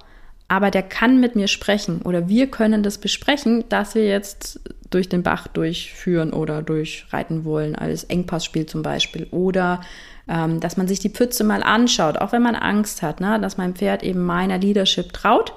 aber 0.48 0.70
der 0.70 0.82
kann 0.82 1.20
mit 1.20 1.36
mir 1.36 1.48
sprechen 1.48 2.02
oder 2.02 2.28
wir 2.28 2.50
können 2.50 2.82
das 2.82 2.98
besprechen, 2.98 3.64
dass 3.68 3.94
wir 3.94 4.06
jetzt 4.06 4.60
durch 4.90 5.08
den 5.08 5.22
Bach 5.22 5.46
durchführen 5.48 6.32
oder 6.32 6.62
durchreiten 6.62 7.44
wollen, 7.44 7.74
als 7.74 8.04
Engpassspiel 8.04 8.64
zum 8.64 8.82
Beispiel 8.82 9.26
oder 9.30 9.82
ähm, 10.26 10.60
dass 10.60 10.76
man 10.76 10.88
sich 10.88 10.98
die 10.98 11.10
Pfütze 11.10 11.44
mal 11.44 11.62
anschaut, 11.62 12.18
auch 12.18 12.32
wenn 12.32 12.42
man 12.42 12.54
Angst 12.54 13.02
hat, 13.02 13.20
ne? 13.20 13.38
dass 13.40 13.58
mein 13.58 13.74
Pferd 13.74 14.02
eben 14.02 14.24
meiner 14.24 14.58
Leadership 14.58 15.12
traut, 15.12 15.52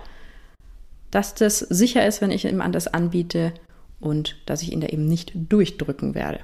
dass 1.11 1.35
das 1.35 1.59
sicher 1.59 2.05
ist, 2.05 2.21
wenn 2.21 2.31
ich 2.31 2.45
ihm 2.45 2.61
das 2.71 2.87
anbiete 2.87 3.53
und 3.99 4.37
dass 4.45 4.61
ich 4.61 4.71
ihn 4.71 4.81
da 4.81 4.87
eben 4.87 5.05
nicht 5.05 5.31
durchdrücken 5.35 6.15
werde. 6.15 6.39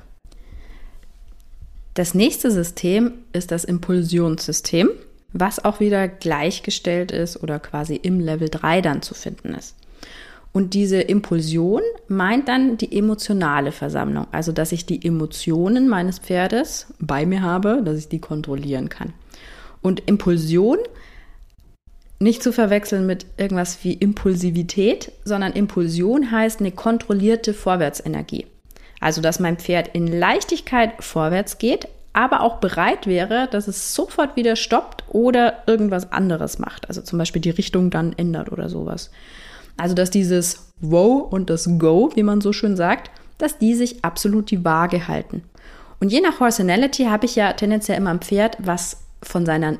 Das 1.97 2.13
nächste 2.13 2.51
System 2.51 3.13
ist 3.33 3.49
das 3.49 3.63
Impulsionssystem, 3.63 4.91
was 5.33 5.65
auch 5.65 5.79
wieder 5.79 6.07
gleichgestellt 6.07 7.11
ist 7.11 7.41
oder 7.41 7.57
quasi 7.57 7.95
im 7.95 8.19
Level 8.19 8.49
3 8.49 8.81
dann 8.81 9.01
zu 9.01 9.15
finden 9.15 9.55
ist. 9.55 9.75
Und 10.53 10.75
diese 10.75 11.01
Impulsion 11.01 11.81
meint 12.07 12.49
dann 12.49 12.77
die 12.77 12.95
emotionale 12.95 13.71
Versammlung, 13.71 14.27
also 14.31 14.51
dass 14.51 14.73
ich 14.73 14.85
die 14.85 15.03
Emotionen 15.03 15.89
meines 15.89 16.19
Pferdes 16.19 16.85
bei 16.99 17.25
mir 17.25 17.41
habe, 17.41 17.81
dass 17.83 17.97
ich 17.97 18.09
die 18.09 18.21
kontrollieren 18.21 18.89
kann. 18.89 19.13
Und 19.81 20.03
Impulsion 20.07 20.77
nicht 22.19 22.43
zu 22.43 22.53
verwechseln 22.53 23.07
mit 23.07 23.25
irgendwas 23.37 23.83
wie 23.83 23.93
Impulsivität, 23.93 25.11
sondern 25.25 25.53
Impulsion 25.53 26.29
heißt 26.29 26.59
eine 26.59 26.71
kontrollierte 26.71 27.55
Vorwärtsenergie. 27.55 28.45
Also, 28.99 29.21
dass 29.21 29.39
mein 29.39 29.57
Pferd 29.57 29.89
in 29.93 30.07
Leichtigkeit 30.07 30.91
vorwärts 30.99 31.57
geht, 31.57 31.87
aber 32.13 32.41
auch 32.41 32.57
bereit 32.57 33.05
wäre, 33.05 33.47
dass 33.51 33.67
es 33.67 33.93
sofort 33.93 34.35
wieder 34.35 34.55
stoppt 34.55 35.03
oder 35.09 35.63
irgendwas 35.67 36.11
anderes 36.11 36.57
macht. 36.57 36.89
Also 36.89 37.01
zum 37.01 37.19
Beispiel 37.19 37.41
die 37.41 37.51
Richtung 37.51 37.91
dann 37.91 38.13
ändert 38.13 38.51
oder 38.51 38.69
sowas. 38.69 39.11
Also, 39.77 39.93
dass 39.93 40.09
dieses 40.09 40.71
Wow 40.81 41.31
und 41.31 41.49
das 41.49 41.69
Go, 41.77 42.11
wie 42.15 42.23
man 42.23 42.41
so 42.41 42.53
schön 42.53 42.75
sagt, 42.75 43.11
dass 43.37 43.59
die 43.59 43.75
sich 43.75 44.03
absolut 44.03 44.49
die 44.49 44.65
Waage 44.65 45.07
halten. 45.07 45.43
Und 45.99 46.11
je 46.11 46.21
nach 46.21 46.39
Horsenality 46.39 47.05
habe 47.05 47.25
ich 47.25 47.35
ja 47.35 47.53
tendenziell 47.53 47.97
immer 47.97 48.11
ein 48.11 48.21
Pferd, 48.21 48.57
was 48.59 48.97
von, 49.23 49.45
seiner, 49.45 49.77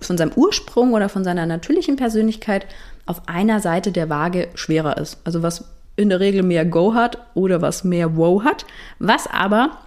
von 0.00 0.18
seinem 0.18 0.32
Ursprung 0.34 0.92
oder 0.94 1.08
von 1.08 1.24
seiner 1.24 1.46
natürlichen 1.46 1.96
Persönlichkeit 1.96 2.66
auf 3.06 3.22
einer 3.28 3.60
Seite 3.60 3.92
der 3.92 4.08
Waage 4.08 4.48
schwerer 4.54 4.96
ist. 4.98 5.18
Also 5.24 5.42
was 5.42 5.64
in 6.00 6.08
der 6.08 6.20
Regel 6.20 6.42
mehr 6.42 6.64
Go 6.64 6.94
hat 6.94 7.18
oder 7.34 7.62
was 7.62 7.84
mehr 7.84 8.16
Wow 8.16 8.44
hat, 8.44 8.66
was 8.98 9.26
aber 9.26 9.78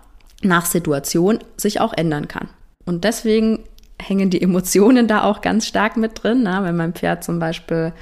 nach 0.42 0.66
Situation 0.66 1.40
sich 1.58 1.80
auch 1.80 1.94
ändern 1.94 2.28
kann. 2.28 2.50
Und 2.86 3.04
deswegen 3.04 3.64
hängen 4.02 4.30
die 4.30 4.42
Emotionen 4.44 5.08
da 5.08 5.24
auch 5.24 5.42
ganz 5.42 5.68
stark 5.68 5.98
mit 5.98 6.24
drin. 6.24 6.44
Na? 6.44 6.64
Wenn 6.64 6.76
mein 6.76 6.94
Pferd 6.94 7.24
zum 7.24 7.40
Beispiel 7.40 7.94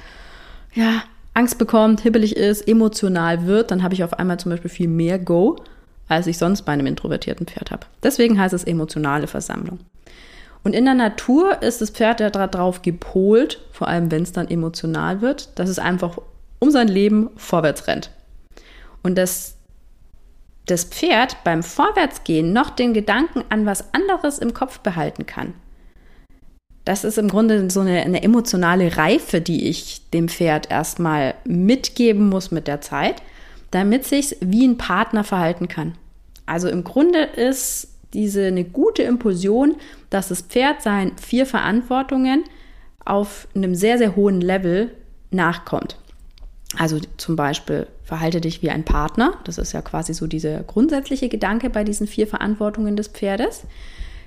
ja, 0.74 1.02
Angst 1.34 1.58
bekommt, 1.58 2.00
hibbelig 2.00 2.36
ist, 2.36 2.68
emotional 2.68 3.46
wird, 3.46 3.70
dann 3.70 3.82
habe 3.82 3.94
ich 3.94 4.04
auf 4.04 4.14
einmal 4.14 4.38
zum 4.38 4.50
Beispiel 4.50 4.70
viel 4.70 4.88
mehr 4.88 5.18
Go, 5.18 5.56
als 6.08 6.26
ich 6.26 6.38
sonst 6.38 6.62
bei 6.62 6.72
einem 6.72 6.86
introvertierten 6.86 7.46
Pferd 7.46 7.70
habe. 7.70 7.86
Deswegen 8.02 8.38
heißt 8.38 8.54
es 8.54 8.64
emotionale 8.64 9.26
Versammlung. 9.26 9.80
Und 10.64 10.74
in 10.74 10.84
der 10.84 10.94
Natur 10.94 11.60
ist 11.62 11.80
das 11.80 11.90
Pferd 11.90 12.20
ja 12.20 12.30
darauf 12.30 12.82
gepolt, 12.82 13.60
vor 13.72 13.88
allem 13.88 14.10
wenn 14.10 14.22
es 14.22 14.32
dann 14.32 14.48
emotional 14.48 15.20
wird, 15.20 15.58
dass 15.58 15.68
es 15.68 15.78
einfach 15.78 16.18
um 16.62 16.70
sein 16.70 16.86
Leben 16.86 17.28
vorwärts 17.36 17.88
rennt. 17.88 18.12
Und 19.02 19.18
dass 19.18 19.56
das 20.66 20.84
Pferd 20.84 21.42
beim 21.42 21.64
Vorwärtsgehen 21.64 22.52
noch 22.52 22.70
den 22.70 22.94
Gedanken 22.94 23.42
an 23.48 23.66
was 23.66 23.92
anderes 23.92 24.38
im 24.38 24.54
Kopf 24.54 24.78
behalten 24.78 25.26
kann. 25.26 25.54
Das 26.84 27.02
ist 27.02 27.18
im 27.18 27.26
Grunde 27.26 27.68
so 27.68 27.80
eine, 27.80 28.00
eine 28.02 28.22
emotionale 28.22 28.96
Reife, 28.96 29.40
die 29.40 29.68
ich 29.68 30.08
dem 30.10 30.28
Pferd 30.28 30.70
erstmal 30.70 31.34
mitgeben 31.44 32.28
muss 32.28 32.52
mit 32.52 32.68
der 32.68 32.80
Zeit, 32.80 33.22
damit 33.72 34.04
sich 34.04 34.36
wie 34.40 34.64
ein 34.64 34.78
Partner 34.78 35.24
verhalten 35.24 35.66
kann. 35.66 35.98
Also 36.46 36.68
im 36.68 36.84
Grunde 36.84 37.22
ist 37.22 37.88
diese 38.14 38.46
eine 38.46 38.62
gute 38.62 39.02
Impulsion, 39.02 39.74
dass 40.10 40.28
das 40.28 40.42
Pferd 40.42 40.80
seinen 40.80 41.18
vier 41.18 41.44
Verantwortungen 41.44 42.44
auf 43.04 43.48
einem 43.56 43.74
sehr, 43.74 43.98
sehr 43.98 44.14
hohen 44.14 44.40
Level 44.40 44.92
nachkommt. 45.32 45.96
Also 46.78 46.98
zum 47.16 47.36
Beispiel 47.36 47.86
verhalte 48.04 48.40
dich 48.40 48.62
wie 48.62 48.70
ein 48.70 48.84
Partner. 48.84 49.34
Das 49.44 49.58
ist 49.58 49.72
ja 49.72 49.82
quasi 49.82 50.14
so 50.14 50.26
dieser 50.26 50.62
grundsätzliche 50.62 51.28
Gedanke 51.28 51.70
bei 51.70 51.84
diesen 51.84 52.06
vier 52.06 52.26
Verantwortungen 52.26 52.96
des 52.96 53.08
Pferdes. 53.08 53.62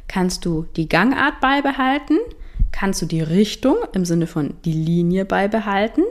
Kannst 0.08 0.46
du 0.46 0.66
die 0.76 0.88
Gangart 0.88 1.40
beibehalten? 1.42 2.18
Kannst 2.72 3.02
du 3.02 3.06
die 3.06 3.22
Richtung 3.22 3.78
im 3.94 4.06
Sinne 4.06 4.28
von 4.28 4.54
die 4.66 4.74
Linie 4.74 5.26
beibehalten? 5.26 6.04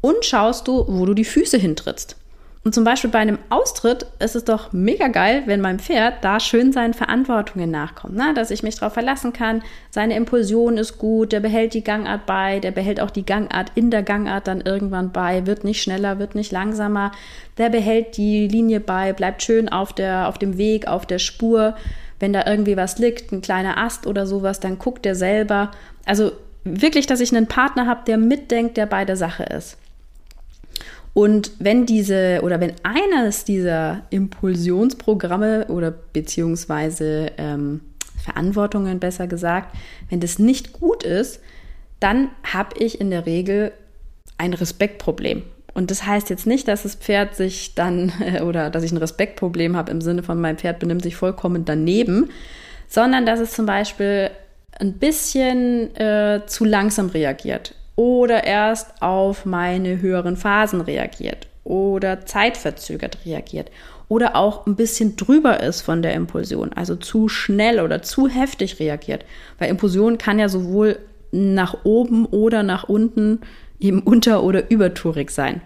Und 0.00 0.24
schaust 0.24 0.68
du, 0.68 0.84
wo 0.88 1.06
du 1.06 1.14
die 1.14 1.24
Füße 1.24 1.58
hintrittst? 1.58 2.16
Und 2.64 2.74
zum 2.76 2.84
Beispiel 2.84 3.10
bei 3.10 3.18
einem 3.18 3.38
Austritt 3.50 4.06
ist 4.20 4.36
es 4.36 4.44
doch 4.44 4.72
mega 4.72 5.08
geil, 5.08 5.42
wenn 5.46 5.60
mein 5.60 5.80
Pferd 5.80 6.22
da 6.22 6.38
schön 6.38 6.72
seinen 6.72 6.94
Verantwortungen 6.94 7.72
nachkommt, 7.72 8.14
ne? 8.14 8.34
dass 8.34 8.52
ich 8.52 8.62
mich 8.62 8.76
darauf 8.76 8.92
verlassen 8.92 9.32
kann. 9.32 9.62
Seine 9.90 10.14
Impulsion 10.14 10.78
ist 10.78 10.96
gut, 10.96 11.32
der 11.32 11.40
behält 11.40 11.74
die 11.74 11.82
Gangart 11.82 12.24
bei, 12.24 12.60
der 12.60 12.70
behält 12.70 13.00
auch 13.00 13.10
die 13.10 13.26
Gangart 13.26 13.72
in 13.74 13.90
der 13.90 14.04
Gangart 14.04 14.46
dann 14.46 14.60
irgendwann 14.60 15.10
bei, 15.10 15.44
wird 15.44 15.64
nicht 15.64 15.82
schneller, 15.82 16.20
wird 16.20 16.36
nicht 16.36 16.52
langsamer, 16.52 17.10
der 17.58 17.68
behält 17.68 18.16
die 18.16 18.46
Linie 18.46 18.78
bei, 18.78 19.12
bleibt 19.12 19.42
schön 19.42 19.68
auf, 19.68 19.92
der, 19.92 20.28
auf 20.28 20.38
dem 20.38 20.56
Weg, 20.56 20.86
auf 20.86 21.04
der 21.04 21.18
Spur. 21.18 21.74
Wenn 22.20 22.32
da 22.32 22.46
irgendwie 22.46 22.76
was 22.76 22.98
liegt, 22.98 23.32
ein 23.32 23.42
kleiner 23.42 23.76
Ast 23.76 24.06
oder 24.06 24.24
sowas, 24.28 24.60
dann 24.60 24.78
guckt 24.78 25.04
er 25.04 25.16
selber. 25.16 25.72
Also 26.06 26.30
wirklich, 26.62 27.08
dass 27.08 27.18
ich 27.18 27.34
einen 27.34 27.48
Partner 27.48 27.88
habe, 27.88 28.02
der 28.06 28.18
mitdenkt, 28.18 28.76
der 28.76 28.86
bei 28.86 29.04
der 29.04 29.16
Sache 29.16 29.42
ist. 29.42 29.76
Und 31.14 31.52
wenn 31.58 31.84
diese 31.84 32.40
oder 32.42 32.60
wenn 32.60 32.72
eines 32.82 33.44
dieser 33.44 34.02
Impulsionsprogramme 34.10 35.66
oder 35.68 35.90
beziehungsweise 35.90 37.32
ähm, 37.36 37.80
Verantwortungen 38.22 38.98
besser 38.98 39.26
gesagt, 39.26 39.76
wenn 40.08 40.20
das 40.20 40.38
nicht 40.38 40.72
gut 40.72 41.02
ist, 41.02 41.40
dann 42.00 42.30
habe 42.44 42.78
ich 42.78 43.00
in 43.00 43.10
der 43.10 43.26
Regel 43.26 43.72
ein 44.38 44.54
Respektproblem. 44.54 45.42
Und 45.74 45.90
das 45.90 46.06
heißt 46.06 46.30
jetzt 46.30 46.46
nicht, 46.46 46.68
dass 46.68 46.82
das 46.82 46.94
Pferd 46.94 47.36
sich 47.36 47.74
dann 47.74 48.12
oder 48.44 48.70
dass 48.70 48.82
ich 48.82 48.92
ein 48.92 48.98
Respektproblem 48.98 49.76
habe 49.76 49.90
im 49.90 50.00
Sinne 50.00 50.22
von 50.22 50.40
mein 50.40 50.58
Pferd 50.58 50.78
benimmt 50.78 51.02
sich 51.02 51.16
vollkommen 51.16 51.64
daneben, 51.64 52.30
sondern 52.88 53.26
dass 53.26 53.40
es 53.40 53.52
zum 53.52 53.66
Beispiel 53.66 54.30
ein 54.78 54.94
bisschen 54.94 55.94
äh, 55.96 56.40
zu 56.46 56.64
langsam 56.64 57.08
reagiert 57.08 57.74
oder 57.96 58.44
erst 58.44 59.02
auf 59.02 59.44
meine 59.44 60.00
höheren 60.00 60.36
Phasen 60.36 60.80
reagiert 60.80 61.46
oder 61.64 62.26
zeitverzögert 62.26 63.18
reagiert 63.24 63.70
oder 64.08 64.36
auch 64.36 64.66
ein 64.66 64.76
bisschen 64.76 65.16
drüber 65.16 65.60
ist 65.62 65.80
von 65.80 66.02
der 66.02 66.12
Impulsion, 66.12 66.72
also 66.74 66.96
zu 66.96 67.28
schnell 67.28 67.80
oder 67.80 68.02
zu 68.02 68.28
heftig 68.28 68.78
reagiert. 68.78 69.24
Weil 69.58 69.70
Impulsion 69.70 70.18
kann 70.18 70.38
ja 70.38 70.50
sowohl 70.50 70.98
nach 71.30 71.78
oben 71.84 72.26
oder 72.26 72.62
nach 72.62 72.84
unten 72.84 73.40
eben 73.80 74.00
unter- 74.00 74.42
oder 74.42 74.70
übertourig 74.70 75.30
sein. 75.30 75.62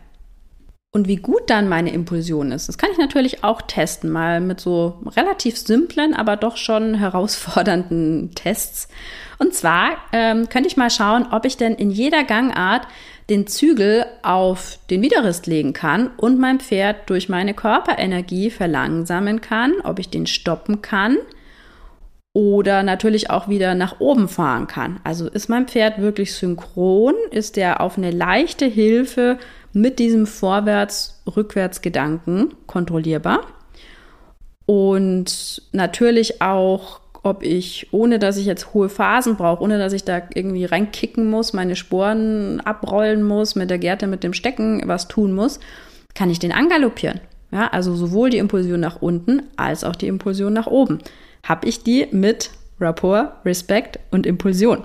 Und 0.97 1.09
wie 1.09 1.17
gut 1.17 1.51
dann 1.51 1.69
meine 1.69 1.93
Impulsion 1.93 2.53
ist, 2.53 2.71
das 2.71 2.79
kann 2.79 2.89
ich 2.91 2.97
natürlich 2.97 3.45
auch 3.45 3.61
testen, 3.61 4.11
mal 4.11 4.41
mit 4.41 4.61
so 4.61 4.95
relativ 5.15 5.59
simplen, 5.59 6.15
aber 6.15 6.37
doch 6.37 6.57
schon 6.57 6.95
herausfordernden 6.99 8.31
Tests. 8.35 8.89
Und 9.37 9.53
zwar 9.53 9.99
ähm, 10.15 10.49
könnte 10.49 10.69
ich 10.69 10.79
mal 10.79 10.89
schauen, 10.89 11.27
ob 11.33 11.45
ich 11.45 11.59
denn 11.59 11.75
in 11.75 11.91
jeder 11.91 12.25
Gangart 12.25 12.89
den 13.29 13.47
Zügel 13.47 14.07
auf 14.23 14.79
den 14.89 15.03
Widerrist 15.03 15.47
legen 15.47 15.75
kann 15.75 16.13
und 16.17 16.39
mein 16.39 16.61
Pferd 16.61 17.11
durch 17.11 17.29
meine 17.29 17.53
Körperenergie 17.53 18.49
verlangsamen 18.49 19.43
kann, 19.43 19.75
ob 19.85 19.99
ich 19.99 20.09
den 20.09 20.27
stoppen 20.27 20.81
kann 20.81 21.19
oder 22.33 22.83
natürlich 22.83 23.29
auch 23.29 23.49
wieder 23.49 23.75
nach 23.75 24.01
oben 24.01 24.29
fahren 24.29 24.67
kann. 24.67 25.01
Also 25.05 25.29
ist 25.29 25.49
mein 25.49 25.69
Pferd 25.69 26.01
wirklich 26.01 26.33
synchron? 26.35 27.15
Ist 27.33 27.57
der 27.57 27.83
auf 27.83 27.99
eine 27.99 28.11
leichte 28.11 28.65
Hilfe 28.65 29.39
mit 29.77 29.99
diesem 29.99 30.27
Vorwärts-Rückwärts-Gedanken 30.27 32.55
kontrollierbar? 32.67 33.47
Und 34.65 35.63
natürlich 35.73 36.41
auch 36.43 37.01
ob 37.23 37.43
ich, 37.43 37.89
ohne 37.91 38.19
dass 38.21 38.37
ich 38.37 38.47
jetzt 38.47 38.73
hohe 38.73 38.89
Phasen 38.89 39.37
brauche, 39.37 39.61
ohne 39.61 39.79
dass 39.79 39.93
ich 39.93 40.05
da 40.05 40.23
irgendwie 40.33 40.65
reinkicken 40.65 41.29
muss, 41.29 41.53
meine 41.53 41.75
Sporen 41.75 42.61
abrollen 42.61 43.25
muss, 43.25 43.57
mit 43.57 43.69
der 43.69 43.79
Gerte, 43.79 44.07
mit 44.07 44.23
dem 44.23 44.33
Stecken 44.33 44.81
was 44.87 45.09
tun 45.09 45.33
muss, 45.33 45.59
kann 46.15 46.31
ich 46.31 46.39
den 46.39 46.53
angaloppieren. 46.53 47.21
Ja, 47.51 47.67
also 47.67 47.97
sowohl 47.97 48.31
die 48.31 48.39
Impulsion 48.39 48.79
nach 48.79 49.03
unten 49.03 49.43
als 49.57 49.83
auch 49.83 49.97
die 49.97 50.07
Impulsion 50.07 50.53
nach 50.53 50.69
oben. 50.69 51.01
Habe 51.43 51.67
ich 51.67 51.83
die 51.83 52.07
mit 52.13 52.51
Rapport, 52.81 53.45
Respekt 53.45 53.99
und 54.13 54.25
Impulsion. 54.25 54.85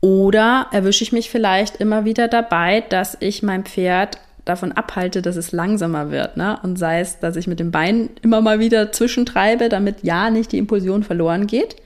Oder 0.00 0.68
erwische 0.70 1.02
ich 1.02 1.12
mich 1.12 1.30
vielleicht 1.30 1.76
immer 1.76 2.04
wieder 2.04 2.28
dabei, 2.28 2.82
dass 2.88 3.16
ich 3.20 3.42
mein 3.42 3.64
Pferd 3.64 4.18
davon 4.44 4.72
abhalte, 4.72 5.22
dass 5.22 5.36
es 5.36 5.52
langsamer 5.52 6.10
wird. 6.10 6.36
Ne? 6.36 6.58
Und 6.62 6.78
sei 6.78 7.00
es, 7.00 7.18
dass 7.18 7.36
ich 7.36 7.46
mit 7.46 7.60
dem 7.60 7.70
Bein 7.70 8.10
immer 8.22 8.40
mal 8.40 8.60
wieder 8.60 8.92
zwischentreibe, 8.92 9.68
damit 9.68 10.02
ja 10.02 10.30
nicht 10.30 10.52
die 10.52 10.58
Impulsion 10.58 11.02
verloren 11.02 11.46
geht. 11.46 11.76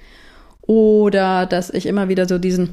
Oder 0.60 1.46
dass 1.46 1.70
ich 1.70 1.86
immer 1.86 2.08
wieder 2.08 2.26
so 2.26 2.38
diesen 2.38 2.72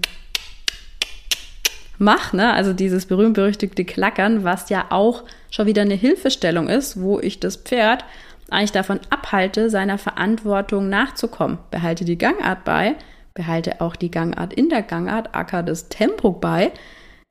mache, 1.98 2.38
ne? 2.38 2.54
also 2.54 2.74
dieses 2.74 3.08
berühmt-berüchtigte 3.08 3.84
Klackern, 3.84 4.44
was 4.44 4.70
ja 4.70 4.86
auch 4.90 5.24
schon 5.50 5.66
wieder 5.66 5.82
eine 5.82 5.96
Hilfestellung 5.96 6.70
ist, 6.70 7.02
wo 7.02 7.20
ich 7.20 7.40
das 7.40 7.58
Pferd 7.58 8.06
eigentlich 8.50 8.72
davon 8.72 9.00
abhalte, 9.10 9.70
seiner 9.70 9.98
Verantwortung 9.98 10.90
nachzukommen. 10.90 11.58
Behalte 11.72 12.06
die 12.06 12.18
Gangart 12.18 12.64
bei, 12.64 12.96
behalte 13.40 13.80
auch 13.80 13.96
die 13.96 14.12
Gangart 14.12 14.54
in 14.54 14.68
der 14.68 14.82
Gangart, 14.82 15.34
acker 15.34 15.64
das 15.64 15.88
Tempo 15.88 16.32
bei, 16.34 16.74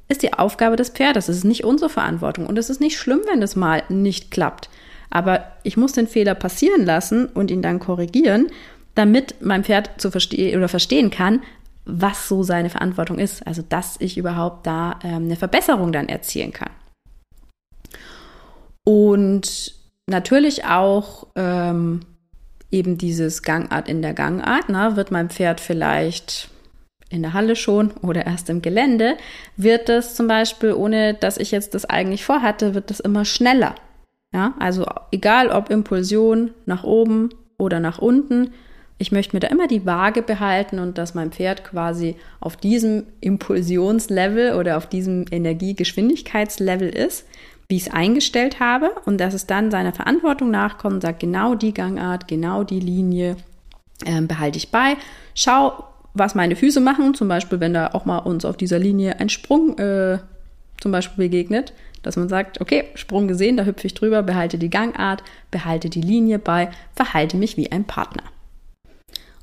ist 0.08 0.22
die 0.22 0.32
Aufgabe 0.32 0.76
des 0.76 0.88
Pferdes. 0.88 1.28
Es 1.28 1.36
ist 1.36 1.44
nicht 1.44 1.64
unsere 1.64 1.90
Verantwortung 1.90 2.46
und 2.46 2.56
es 2.56 2.70
ist 2.70 2.80
nicht 2.80 2.96
schlimm, 2.96 3.20
wenn 3.30 3.42
es 3.42 3.56
mal 3.56 3.82
nicht 3.90 4.30
klappt. 4.30 4.70
Aber 5.10 5.44
ich 5.64 5.76
muss 5.76 5.92
den 5.92 6.06
Fehler 6.06 6.34
passieren 6.34 6.86
lassen 6.86 7.26
und 7.26 7.50
ihn 7.50 7.60
dann 7.60 7.78
korrigieren, 7.78 8.46
damit 8.94 9.34
mein 9.42 9.64
Pferd 9.64 10.00
zu 10.00 10.10
verstehen 10.10 10.56
oder 10.56 10.68
verstehen 10.68 11.10
kann, 11.10 11.42
was 11.84 12.26
so 12.26 12.42
seine 12.42 12.70
Verantwortung 12.70 13.18
ist. 13.18 13.46
Also, 13.46 13.62
dass 13.68 13.96
ich 13.98 14.16
überhaupt 14.16 14.66
da 14.66 14.98
ähm, 15.04 15.24
eine 15.24 15.36
Verbesserung 15.36 15.92
dann 15.92 16.08
erzielen 16.08 16.54
kann. 16.54 16.70
Und 18.82 19.74
natürlich 20.06 20.64
auch 20.64 21.26
ähm, 21.36 22.00
eben 22.70 22.98
dieses 22.98 23.42
Gangart 23.42 23.88
in 23.88 24.02
der 24.02 24.14
Gangart. 24.14 24.64
Na, 24.68 24.96
wird 24.96 25.10
mein 25.10 25.30
Pferd 25.30 25.60
vielleicht 25.60 26.50
in 27.10 27.22
der 27.22 27.32
Halle 27.32 27.56
schon 27.56 27.92
oder 28.02 28.26
erst 28.26 28.50
im 28.50 28.62
Gelände, 28.62 29.16
wird 29.56 29.88
das 29.88 30.14
zum 30.14 30.28
Beispiel, 30.28 30.72
ohne 30.72 31.14
dass 31.14 31.38
ich 31.38 31.50
jetzt 31.50 31.74
das 31.74 31.84
eigentlich 31.84 32.24
vorhatte, 32.24 32.74
wird 32.74 32.90
das 32.90 33.00
immer 33.00 33.24
schneller. 33.24 33.74
Ja, 34.34 34.54
also 34.58 34.84
egal 35.10 35.48
ob 35.48 35.70
Impulsion 35.70 36.50
nach 36.66 36.84
oben 36.84 37.30
oder 37.56 37.80
nach 37.80 37.98
unten, 37.98 38.52
ich 38.98 39.12
möchte 39.12 39.36
mir 39.36 39.40
da 39.40 39.48
immer 39.48 39.68
die 39.68 39.86
Waage 39.86 40.22
behalten 40.22 40.80
und 40.80 40.98
dass 40.98 41.14
mein 41.14 41.30
Pferd 41.30 41.64
quasi 41.64 42.16
auf 42.40 42.56
diesem 42.56 43.04
Impulsionslevel 43.20 44.54
oder 44.54 44.76
auf 44.76 44.86
diesem 44.86 45.24
Energiegeschwindigkeitslevel 45.30 46.88
ist, 46.88 47.24
wie 47.68 47.76
ich 47.76 47.86
es 47.86 47.92
eingestellt 47.92 48.60
habe 48.60 48.90
und 49.04 49.18
dass 49.18 49.34
es 49.34 49.46
dann 49.46 49.70
seiner 49.70 49.92
Verantwortung 49.92 50.50
nachkommt 50.50 50.94
und 50.94 51.00
sagt, 51.02 51.20
genau 51.20 51.54
die 51.54 51.74
Gangart, 51.74 52.26
genau 52.26 52.64
die 52.64 52.80
Linie 52.80 53.36
äh, 54.04 54.22
behalte 54.22 54.56
ich 54.56 54.70
bei. 54.70 54.96
Schau, 55.34 55.84
was 56.14 56.34
meine 56.34 56.56
Füße 56.56 56.80
machen, 56.80 57.14
zum 57.14 57.28
Beispiel, 57.28 57.60
wenn 57.60 57.74
da 57.74 57.88
auch 57.88 58.06
mal 58.06 58.18
uns 58.18 58.44
auf 58.44 58.56
dieser 58.56 58.78
Linie 58.78 59.20
ein 59.20 59.28
Sprung 59.28 59.78
äh, 59.78 60.18
zum 60.80 60.92
Beispiel 60.92 61.24
begegnet, 61.24 61.74
dass 62.02 62.16
man 62.16 62.28
sagt, 62.28 62.60
okay, 62.60 62.84
Sprung 62.94 63.28
gesehen, 63.28 63.56
da 63.56 63.64
hüpfe 63.64 63.86
ich 63.86 63.94
drüber, 63.94 64.22
behalte 64.22 64.56
die 64.56 64.70
Gangart, 64.70 65.22
behalte 65.50 65.90
die 65.90 66.00
Linie 66.00 66.38
bei, 66.38 66.70
verhalte 66.94 67.36
mich 67.36 67.56
wie 67.56 67.70
ein 67.70 67.84
Partner. 67.84 68.22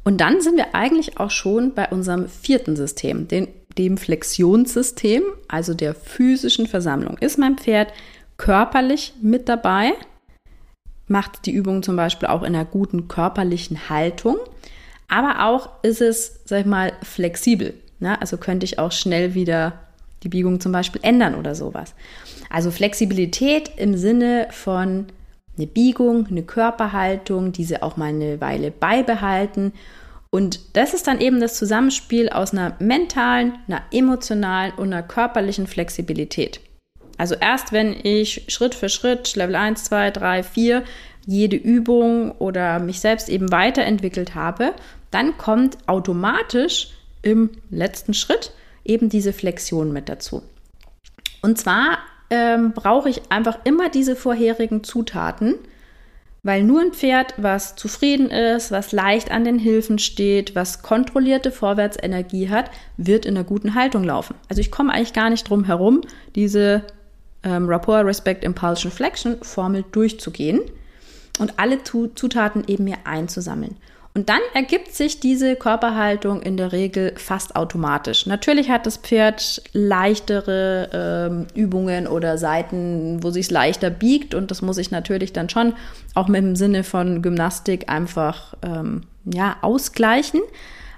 Und 0.03 0.21
dann 0.21 0.41
sind 0.41 0.57
wir 0.57 0.73
eigentlich 0.73 1.19
auch 1.19 1.31
schon 1.31 1.73
bei 1.73 1.89
unserem 1.89 2.29
vierten 2.29 2.75
System, 2.75 3.27
den, 3.27 3.47
dem 3.77 3.97
Flexionssystem, 3.97 5.23
also 5.47 5.73
der 5.73 5.95
physischen 5.95 6.67
Versammlung. 6.67 7.17
Ist 7.17 7.39
mein 7.39 7.57
Pferd 7.57 7.91
körperlich 8.37 9.13
mit 9.21 9.49
dabei? 9.49 9.93
Macht 11.07 11.45
die 11.45 11.51
Übung 11.51 11.83
zum 11.83 11.95
Beispiel 11.95 12.27
auch 12.27 12.41
in 12.41 12.55
einer 12.55 12.65
guten 12.65 13.07
körperlichen 13.07 13.89
Haltung? 13.89 14.37
Aber 15.07 15.45
auch 15.45 15.69
ist 15.83 16.01
es, 16.01 16.41
sag 16.45 16.61
ich 16.61 16.65
mal, 16.65 16.93
flexibel. 17.03 17.73
Ne? 17.99 18.19
Also 18.19 18.37
könnte 18.37 18.65
ich 18.65 18.79
auch 18.79 18.91
schnell 18.91 19.35
wieder 19.35 19.73
die 20.23 20.29
Biegung 20.29 20.59
zum 20.59 20.71
Beispiel 20.71 21.01
ändern 21.03 21.35
oder 21.35 21.53
sowas. 21.53 21.93
Also 22.49 22.71
Flexibilität 22.71 23.71
im 23.77 23.95
Sinne 23.95 24.47
von 24.51 25.05
eine 25.57 25.67
Biegung, 25.67 26.27
eine 26.27 26.43
Körperhaltung, 26.43 27.51
diese 27.51 27.83
auch 27.83 27.97
mal 27.97 28.09
eine 28.09 28.41
Weile 28.41 28.71
beibehalten. 28.71 29.73
Und 30.31 30.75
das 30.75 30.93
ist 30.93 31.07
dann 31.07 31.21
eben 31.21 31.39
das 31.39 31.55
Zusammenspiel 31.55 32.29
aus 32.29 32.51
einer 32.51 32.75
mentalen, 32.79 33.53
einer 33.67 33.83
emotionalen 33.91 34.73
und 34.73 34.91
einer 34.91 35.03
körperlichen 35.03 35.67
Flexibilität. 35.67 36.59
Also 37.17 37.35
erst 37.35 37.71
wenn 37.71 37.95
ich 38.03 38.45
Schritt 38.47 38.75
für 38.75 38.89
Schritt, 38.89 39.35
Level 39.35 39.55
1, 39.55 39.85
2, 39.85 40.11
3, 40.11 40.43
4, 40.43 40.83
jede 41.25 41.55
Übung 41.55 42.31
oder 42.33 42.79
mich 42.79 42.99
selbst 42.99 43.29
eben 43.29 43.51
weiterentwickelt 43.51 44.35
habe, 44.35 44.73
dann 45.11 45.37
kommt 45.37 45.77
automatisch 45.87 46.89
im 47.21 47.49
letzten 47.69 48.13
Schritt 48.13 48.51
eben 48.83 49.09
diese 49.09 49.33
Flexion 49.33 49.91
mit 49.91 50.09
dazu. 50.09 50.43
Und 51.41 51.57
zwar 51.57 51.99
ähm, 52.29 52.73
brauche 52.73 53.09
ich 53.09 53.21
einfach 53.29 53.59
immer 53.63 53.89
diese 53.89 54.15
vorherigen 54.15 54.83
Zutaten, 54.83 55.55
weil 56.43 56.63
nur 56.63 56.81
ein 56.81 56.93
Pferd, 56.93 57.33
was 57.37 57.75
zufrieden 57.75 58.29
ist, 58.29 58.71
was 58.71 58.91
leicht 58.91 59.31
an 59.31 59.43
den 59.43 59.57
Hilfen 59.57 59.97
steht, 59.97 60.53
was 60.53 60.83
kontrollierte 60.83 61.51
Vorwärtsenergie 61.51 62.49
hat, 62.49 62.69
wird 62.97 63.25
in 63.25 63.35
einer 63.35 63.43
guten 63.43 63.73
Haltung 63.73 64.03
laufen. 64.03 64.35
Also 64.47 64.61
ich 64.61 64.69
komme 64.69 64.93
eigentlich 64.93 65.13
gar 65.13 65.31
nicht 65.31 65.49
drum 65.49 65.63
herum, 65.63 66.01
diese 66.35 66.83
ähm, 67.45 67.69
Rapport, 67.69 68.05
Respect, 68.05 68.43
Impulsion, 68.43 68.91
Flexion 68.91 69.37
Formel 69.41 69.85
durchzugehen 69.91 70.61
und 71.39 71.53
alle 71.57 71.83
Zutaten 71.83 72.63
eben 72.67 72.83
mir 72.83 72.97
einzusammeln. 73.05 73.77
Und 74.15 74.29
dann 74.29 74.39
ergibt 74.53 74.95
sich 74.95 75.19
diese 75.19 75.57
Körperhaltung 75.57 76.41
in 76.41 76.55
der 76.55 76.71
Regel 76.71 77.11
fast 77.17 77.57
automatisch. 77.57 78.25
Natürlich 78.25 78.69
hat 78.69 78.85
das 78.85 78.95
Pferd 78.95 79.61
leichtere 79.73 80.89
ähm, 80.93 81.47
Übungen 81.53 82.07
oder 82.07 82.37
Seiten, 82.37 83.21
wo 83.23 83.29
sich 83.29 83.47
es 83.47 83.51
leichter 83.51 83.89
biegt. 83.89 84.33
Und 84.33 84.51
das 84.51 84.61
muss 84.61 84.77
ich 84.77 84.89
natürlich 84.89 85.33
dann 85.33 85.49
schon 85.49 85.73
auch 86.13 86.29
mit 86.29 86.41
dem 86.41 86.55
Sinne 86.55 86.85
von 86.85 87.21
Gymnastik 87.21 87.89
einfach 87.89 88.53
ähm, 88.61 89.01
ja, 89.25 89.57
ausgleichen. 89.61 90.39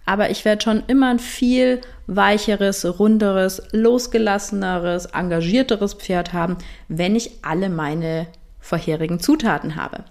Aber 0.07 0.31
ich 0.31 0.45
werde 0.45 0.63
schon 0.63 0.83
immer 0.87 1.09
ein 1.09 1.19
viel 1.19 1.81
weicheres, 2.07 2.85
runderes, 2.97 3.61
losgelasseneres, 3.73 5.07
engagierteres 5.07 5.93
Pferd 5.95 6.31
haben, 6.31 6.57
wenn 6.87 7.15
ich 7.15 7.31
alle 7.43 7.69
meine 7.69 8.27
vorherigen 8.61 9.19
Zutaten 9.19 9.75
habe. 9.75 10.05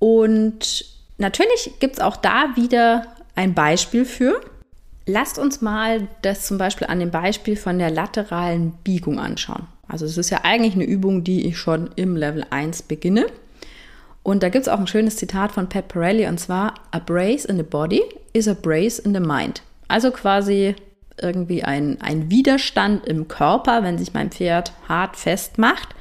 Und 0.00 0.84
natürlich 1.16 1.74
gibt 1.78 1.94
es 1.94 2.00
auch 2.00 2.16
da 2.16 2.56
wieder 2.56 3.06
ein 3.36 3.54
Beispiel 3.54 4.04
für. 4.04 4.40
Lasst 5.06 5.38
uns 5.38 5.60
mal 5.60 6.08
das 6.22 6.44
zum 6.44 6.58
Beispiel 6.58 6.88
an 6.88 6.98
dem 6.98 7.12
Beispiel 7.12 7.56
von 7.56 7.78
der 7.78 7.90
lateralen 7.90 8.72
Biegung 8.82 9.20
anschauen. 9.20 9.68
Also 9.86 10.04
es 10.04 10.18
ist 10.18 10.30
ja 10.30 10.40
eigentlich 10.42 10.74
eine 10.74 10.84
Übung, 10.84 11.22
die 11.22 11.46
ich 11.46 11.56
schon 11.56 11.90
im 11.94 12.16
Level 12.16 12.44
1 12.50 12.82
beginne. 12.82 13.26
Und 14.28 14.42
da 14.42 14.50
gibt 14.50 14.66
es 14.66 14.68
auch 14.68 14.78
ein 14.78 14.86
schönes 14.86 15.16
Zitat 15.16 15.52
von 15.52 15.70
Pat 15.70 15.88
Pirelli 15.88 16.26
und 16.26 16.38
zwar: 16.38 16.74
A 16.90 16.98
brace 16.98 17.46
in 17.46 17.56
the 17.56 17.62
body 17.62 18.02
is 18.34 18.46
a 18.46 18.52
brace 18.52 18.98
in 18.98 19.14
the 19.14 19.20
mind. 19.20 19.62
Also 19.88 20.10
quasi 20.10 20.74
irgendwie 21.18 21.64
ein, 21.64 21.98
ein 22.02 22.30
Widerstand 22.30 23.06
im 23.06 23.26
Körper, 23.26 23.82
wenn 23.82 23.96
sich 23.96 24.12
mein 24.12 24.30
Pferd 24.30 24.74
hart 24.86 25.16
festmacht, 25.16 25.94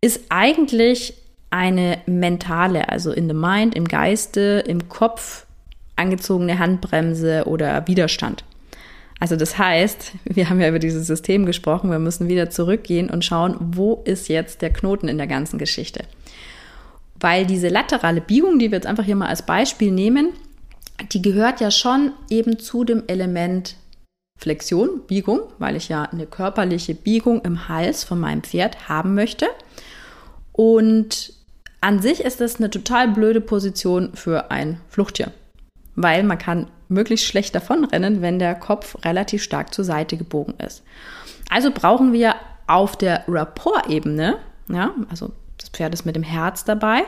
ist 0.00 0.22
eigentlich 0.30 1.12
eine 1.50 1.98
mentale, 2.06 2.88
also 2.88 3.12
in 3.12 3.28
the 3.28 3.34
mind, 3.34 3.74
im 3.74 3.86
Geiste, 3.86 4.64
im 4.66 4.88
Kopf 4.88 5.44
angezogene 5.94 6.58
Handbremse 6.58 7.44
oder 7.44 7.86
Widerstand. 7.86 8.44
Also 9.20 9.36
das 9.36 9.58
heißt, 9.58 10.12
wir 10.24 10.48
haben 10.48 10.58
ja 10.58 10.70
über 10.70 10.78
dieses 10.78 11.06
System 11.06 11.44
gesprochen, 11.44 11.90
wir 11.90 11.98
müssen 11.98 12.28
wieder 12.28 12.48
zurückgehen 12.48 13.10
und 13.10 13.26
schauen, 13.26 13.56
wo 13.60 14.00
ist 14.06 14.30
jetzt 14.30 14.62
der 14.62 14.72
Knoten 14.72 15.08
in 15.08 15.18
der 15.18 15.26
ganzen 15.26 15.58
Geschichte. 15.58 16.04
Weil 17.22 17.46
diese 17.46 17.68
laterale 17.68 18.20
Biegung, 18.20 18.58
die 18.58 18.70
wir 18.70 18.76
jetzt 18.76 18.86
einfach 18.86 19.04
hier 19.04 19.16
mal 19.16 19.28
als 19.28 19.46
Beispiel 19.46 19.92
nehmen, 19.92 20.32
die 21.12 21.22
gehört 21.22 21.60
ja 21.60 21.70
schon 21.70 22.12
eben 22.28 22.58
zu 22.58 22.84
dem 22.84 23.04
Element 23.06 23.76
Flexion, 24.36 25.02
Biegung, 25.06 25.40
weil 25.58 25.76
ich 25.76 25.88
ja 25.88 26.02
eine 26.02 26.26
körperliche 26.26 26.96
Biegung 26.96 27.42
im 27.42 27.68
Hals 27.68 28.02
von 28.02 28.18
meinem 28.18 28.42
Pferd 28.42 28.88
haben 28.88 29.14
möchte. 29.14 29.46
Und 30.50 31.32
an 31.80 32.02
sich 32.02 32.20
ist 32.20 32.40
das 32.40 32.56
eine 32.56 32.70
total 32.70 33.08
blöde 33.08 33.40
Position 33.40 34.10
für 34.14 34.50
ein 34.50 34.80
Fluchttier, 34.88 35.30
weil 35.94 36.24
man 36.24 36.38
kann 36.38 36.66
möglichst 36.88 37.26
schlecht 37.26 37.54
davonrennen, 37.54 38.20
wenn 38.20 38.40
der 38.40 38.56
Kopf 38.56 38.96
relativ 39.04 39.44
stark 39.44 39.72
zur 39.72 39.84
Seite 39.84 40.16
gebogen 40.16 40.54
ist. 40.58 40.82
Also 41.48 41.70
brauchen 41.70 42.12
wir 42.12 42.34
auf 42.66 42.96
der 42.96 43.22
Rapport-Ebene, 43.28 44.38
ja, 44.68 44.92
also 45.08 45.32
Pferd 45.72 45.94
ist 45.94 46.04
mit 46.04 46.16
dem 46.16 46.22
Herz 46.22 46.64
dabei, 46.64 47.02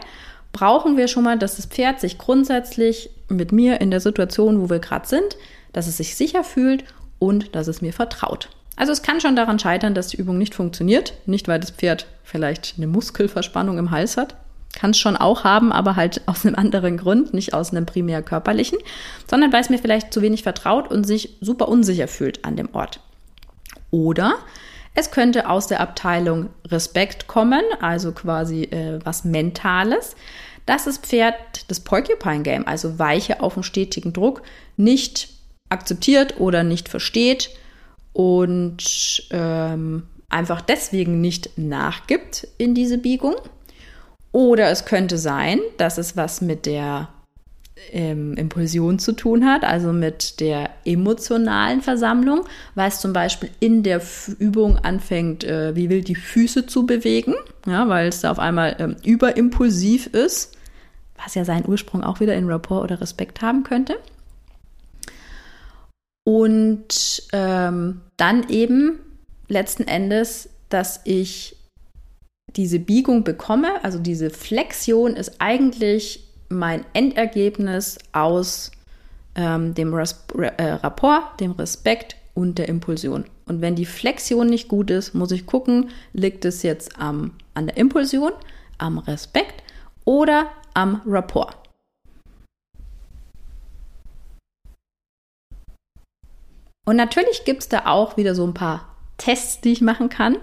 brauchen 0.53 0.97
wir 0.97 1.09
schon 1.09 1.25
mal, 1.25 1.39
dass 1.39 1.57
das 1.57 1.67
Pferd 1.67 2.01
sich 2.01 2.19
grundsätzlich 2.19 3.11
mit 3.29 3.53
mir 3.53 3.81
in 3.81 3.91
der 3.91 4.01
Situation, 4.01 4.61
wo 4.61 4.71
wir 4.71 4.79
gerade 4.79 5.07
sind, 5.07 5.37
dass 5.73 5.87
es 5.87 5.97
sich 5.97 6.15
sicher 6.17 6.45
fühlt 6.45 6.85
und 7.19 7.55
dass 7.55 7.69
es 7.69 7.83
mir 7.83 7.93
vertraut. 7.93 8.49
Also 8.77 8.93
es 8.93 9.03
kann 9.03 9.21
schon 9.21 9.37
daran 9.37 9.59
scheitern, 9.59 9.95
dass 9.95 10.09
die 10.09 10.17
Übung 10.17 10.39
nicht 10.39 10.55
funktioniert. 10.55 11.15
Nicht, 11.27 11.47
weil 11.49 11.61
das 11.61 11.71
Pferd 11.71 12.07
vielleicht 12.23 12.75
eine 12.77 12.87
Muskelverspannung 12.87 13.79
im 13.79 13.91
Hals 13.91 14.17
hat, 14.17 14.37
kann 14.73 14.91
es 14.91 14.99
schon 14.99 15.17
auch 15.17 15.45
haben, 15.45 15.73
aber 15.73 15.97
halt 15.97 16.23
aus 16.27 16.45
einem 16.45 16.57
anderen 16.57 16.97
Grund, 16.97 17.33
nicht 17.33 17.55
aus 17.55 17.71
einem 17.71 17.87
primär 17.87 18.23
körperlichen, 18.23 18.79
sondern 19.31 19.53
weil 19.53 19.61
es 19.61 19.71
mir 19.71 19.79
vielleicht 19.79 20.13
zu 20.13 20.23
wenig 20.23 20.43
vertraut 20.43 20.91
und 20.91 21.05
sich 21.05 21.37
super 21.41 21.69
unsicher 21.69 22.09
fühlt 22.09 22.45
an 22.45 22.57
dem 22.57 22.75
Ort. 22.75 23.01
Oder 23.91 24.35
es 24.95 25.11
könnte 25.11 25.49
aus 25.49 25.67
der 25.67 25.81
Abteilung 25.81 26.51
Respekt 26.67 27.27
kommen, 27.27 27.63
also 27.81 28.13
quasi 28.13 28.65
äh, 28.65 29.01
was 29.05 29.25
Mentales, 29.25 30.15
dass 30.67 30.85
das 30.85 30.99
Pferd 30.99 31.69
das 31.69 31.81
Porcupine 31.81 32.43
Game, 32.43 32.67
also 32.67 32.99
Weiche 32.99 33.41
auf 33.41 33.57
einen 33.57 33.65
stetigen 33.65 34.13
Druck, 34.13 34.43
nicht 34.77 35.29
akzeptiert 35.69 36.41
oder 36.41 36.63
nicht 36.63 36.89
versteht 36.89 37.51
und 38.13 39.27
ähm, 39.31 40.05
einfach 40.29 40.61
deswegen 40.61 41.21
nicht 41.21 41.59
nachgibt 41.59 42.47
in 42.59 42.75
diese 42.75 42.99
Biegung. 42.99 43.35
Oder 44.33 44.71
es 44.71 44.85
könnte 44.85 45.19
sein, 45.19 45.61
dass 45.77 45.99
es 45.99 46.17
was 46.17 46.41
mit 46.41 46.67
der 46.67 47.09
ähm, 47.91 48.35
Impulsion 48.35 48.99
zu 48.99 49.13
tun 49.13 49.45
hat, 49.45 49.65
also 49.65 49.93
mit 49.93 50.41
der 50.41 50.71
emotionalen 50.85 51.83
Versammlung, 51.83 52.45
weil 52.75 52.89
es 52.89 53.01
zum 53.01 53.13
Beispiel 53.13 53.51
in 53.61 53.83
der 53.83 54.01
Übung 54.39 54.79
anfängt, 54.79 55.45
äh, 55.45 55.75
wie 55.75 55.91
wild 55.91 56.09
die 56.09 56.15
Füße 56.15 56.67
zu 56.67 56.87
bewegen, 56.87 57.35
ja, 57.67 57.89
weil 57.89 58.09
es 58.09 58.21
da 58.21 58.31
auf 58.31 58.39
einmal 58.39 58.77
ähm, 58.79 58.97
überimpulsiv 59.05 60.07
ist, 60.09 60.57
was 61.23 61.35
ja 61.35 61.45
seinen 61.45 61.69
Ursprung 61.69 62.03
auch 62.03 62.21
wieder 62.21 62.35
in 62.35 62.49
Rapport 62.49 62.85
oder 62.85 63.01
Respekt 63.01 63.43
haben 63.43 63.65
könnte. 63.65 63.97
Und 66.25 67.23
ähm, 67.33 68.01
dann 68.17 68.49
eben 68.49 68.99
letzten 69.49 69.85
Endes, 69.85 70.49
dass 70.71 71.01
ich 71.05 71.57
diese 72.57 72.79
Biegung 72.79 73.25
bekomme, 73.25 73.85
also 73.85 73.99
diese 73.99 74.31
Flexion 74.31 75.17
ist 75.17 75.35
eigentlich 75.41 76.25
mein 76.55 76.85
Endergebnis 76.93 77.99
aus 78.13 78.71
ähm, 79.35 79.75
dem 79.75 79.93
Res 79.95 80.25
äh, 80.39 80.65
Rapport, 80.65 81.41
dem 81.41 81.53
Respekt 81.53 82.17
und 82.35 82.59
der 82.59 82.69
Impulsion. 82.69 83.25
Und 83.47 83.61
wenn 83.61 83.75
die 83.75 83.87
Flexion 83.87 84.47
nicht 84.47 84.69
gut 84.69 84.91
ist, 84.91 85.15
muss 85.15 85.31
ich 85.31 85.47
gucken, 85.47 85.91
liegt 86.13 86.45
es 86.45 86.63
jetzt 86.63 86.99
am, 86.99 87.33
an 87.55 87.67
der 87.67 87.77
Impulsion, 87.77 88.33
am 88.79 88.99
Respekt 88.99 89.63
oder 90.05 90.51
am 90.75 91.03
Rapport. 91.07 91.57
Und 96.87 96.97
natürlich 96.97 97.45
gibt 97.45 97.63
es 97.63 97.69
da 97.69 97.87
auch 97.87 98.17
wieder 98.17 98.35
so 98.35 98.47
ein 98.47 98.55
paar 98.55 98.95
Tests, 99.17 99.61
die 99.61 99.73
ich 99.73 99.81
machen 99.81 100.09
kann. 100.09 100.37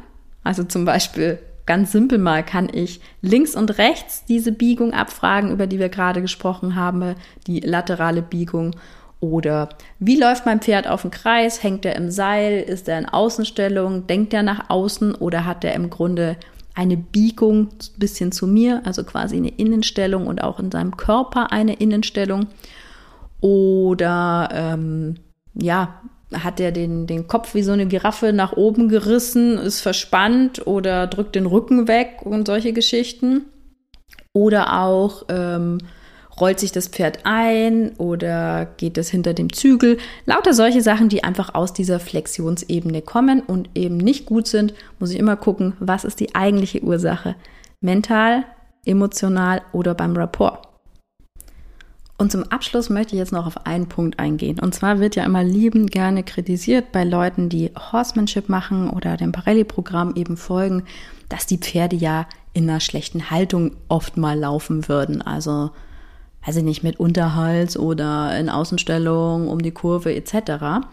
Also 0.44 0.64
zum 0.64 0.86
Beispiel 0.86 1.40
ganz 1.66 1.92
simpel 1.92 2.18
mal 2.18 2.44
kann 2.44 2.70
ich 2.72 3.02
links 3.22 3.56
und 3.56 3.78
rechts 3.78 4.26
diese 4.26 4.52
Biegung 4.52 4.94
abfragen, 4.94 5.52
über 5.52 5.68
die 5.68 5.80
wir 5.80 5.90
gerade 5.90 6.22
gesprochen 6.22 6.76
haben, 6.76 7.16
die 7.48 7.60
laterale 7.60 8.22
Biegung. 8.22 8.76
Oder 9.20 9.70
wie 10.00 10.20
läuft 10.20 10.48
mein 10.48 10.62
Pferd 10.62 10.88
auf 10.88 11.04
dem 11.04 11.12
Kreis? 11.12 11.62
Hängt 11.62 11.86
er 11.86 11.96
im 11.96 12.10
Seil? 12.10 12.62
Ist 12.62 12.90
er 12.90 12.98
in 12.98 13.06
Außenstellung? 13.06 14.08
Denkt 14.08 14.34
er 14.34 14.42
nach 14.42 14.70
außen 14.70 15.14
oder 15.14 15.46
hat 15.46 15.64
er 15.64 15.76
im 15.76 15.92
Grunde 15.92 16.38
eine 16.74 16.98
Biegung 16.98 17.68
ein 17.68 18.00
bisschen 18.00 18.32
zu 18.32 18.48
mir, 18.48 18.82
also 18.86 19.04
quasi 19.04 19.38
eine 19.38 19.50
Innenstellung 19.50 20.26
und 20.26 20.44
auch 20.44 20.60
in 20.60 20.72
seinem 20.72 20.98
Körper 20.98 21.52
eine 21.52 21.76
Innenstellung? 21.76 22.48
Oder 23.42 24.50
ähm, 24.52 25.16
ja, 25.54 26.02
hat 26.34 26.60
er 26.60 26.72
den, 26.72 27.08
den 27.08 27.28
Kopf 27.28 27.54
wie 27.54 27.64
so 27.64 27.72
eine 27.72 27.88
Giraffe 27.88 28.34
nach 28.34 28.54
oben 28.54 28.90
gerissen, 28.90 29.58
ist 29.58 29.82
verspannt 29.82 30.66
oder 30.66 31.08
drückt 31.08 31.36
den 31.36 31.46
Rücken 31.46 31.88
weg 31.88 32.20
und 32.24 32.48
solche 32.48 32.74
Geschichten. 32.74 33.46
Oder 34.34 34.82
auch 34.82 35.26
ähm, 35.30 35.80
rollt 36.40 36.60
sich 36.60 36.72
das 36.72 36.88
Pferd 36.88 37.20
ein 37.24 37.92
oder 37.98 38.66
geht 38.78 38.98
es 38.98 39.10
hinter 39.10 39.34
dem 39.34 39.52
Zügel. 39.52 39.98
Lauter 40.26 40.54
solche 40.54 40.82
Sachen, 40.82 41.10
die 41.10 41.24
einfach 41.24 41.54
aus 41.54 41.74
dieser 41.74 42.00
Flexionsebene 42.00 43.02
kommen 43.02 43.42
und 43.42 43.70
eben 43.76 43.98
nicht 43.98 44.26
gut 44.26 44.48
sind, 44.48 44.74
muss 45.00 45.12
ich 45.12 45.20
immer 45.20 45.36
gucken, 45.36 45.74
was 45.80 46.06
ist 46.06 46.20
die 46.20 46.34
eigentliche 46.34 46.82
Ursache. 46.82 47.36
Mental, 47.82 48.46
emotional 48.86 49.62
oder 49.74 49.94
beim 49.94 50.16
Rapport. 50.16 50.71
Und 52.22 52.32
zum 52.32 52.44
Abschluss 52.44 52.92
möchte 52.92 53.16
ich 53.16 53.20
jetzt 53.20 53.32
noch 53.32 53.48
auf 53.48 53.66
einen 53.66 53.90
Punkt 53.90 54.20
eingehen. 54.20 54.60
Und 54.60 54.76
zwar 54.76 55.00
wird 55.00 55.16
ja 55.16 55.24
immer 55.24 55.44
liebend 55.44 55.90
gerne 55.90 56.22
kritisiert 56.22 56.92
bei 56.92 57.04
Leuten, 57.04 57.50
die 57.50 57.72
Horsemanship 57.76 58.48
machen 58.48 58.92
oder 58.92 59.18
dem 59.18 59.32
Parelli-Programm 59.32 60.14
eben 60.14 60.38
folgen, 60.38 60.84
dass 61.30 61.48
die 61.48 61.58
Pferde 61.58 61.96
ja 61.96 62.28
in 62.54 62.70
einer 62.70 62.80
schlechten 62.80 63.32
Haltung 63.32 63.72
oft 63.88 64.18
mal 64.18 64.38
laufen 64.38 64.88
würden. 64.88 65.24
Also, 65.24 65.72
weiß 66.46 66.58
ich 66.58 66.64
nicht, 66.64 66.84
mit 66.84 67.00
Unterhals 67.00 67.76
oder 67.76 68.38
in 68.38 68.50
Außenstellung 68.50 69.48
um 69.48 69.60
die 69.64 69.72
Kurve 69.72 70.14
etc. 70.14 70.86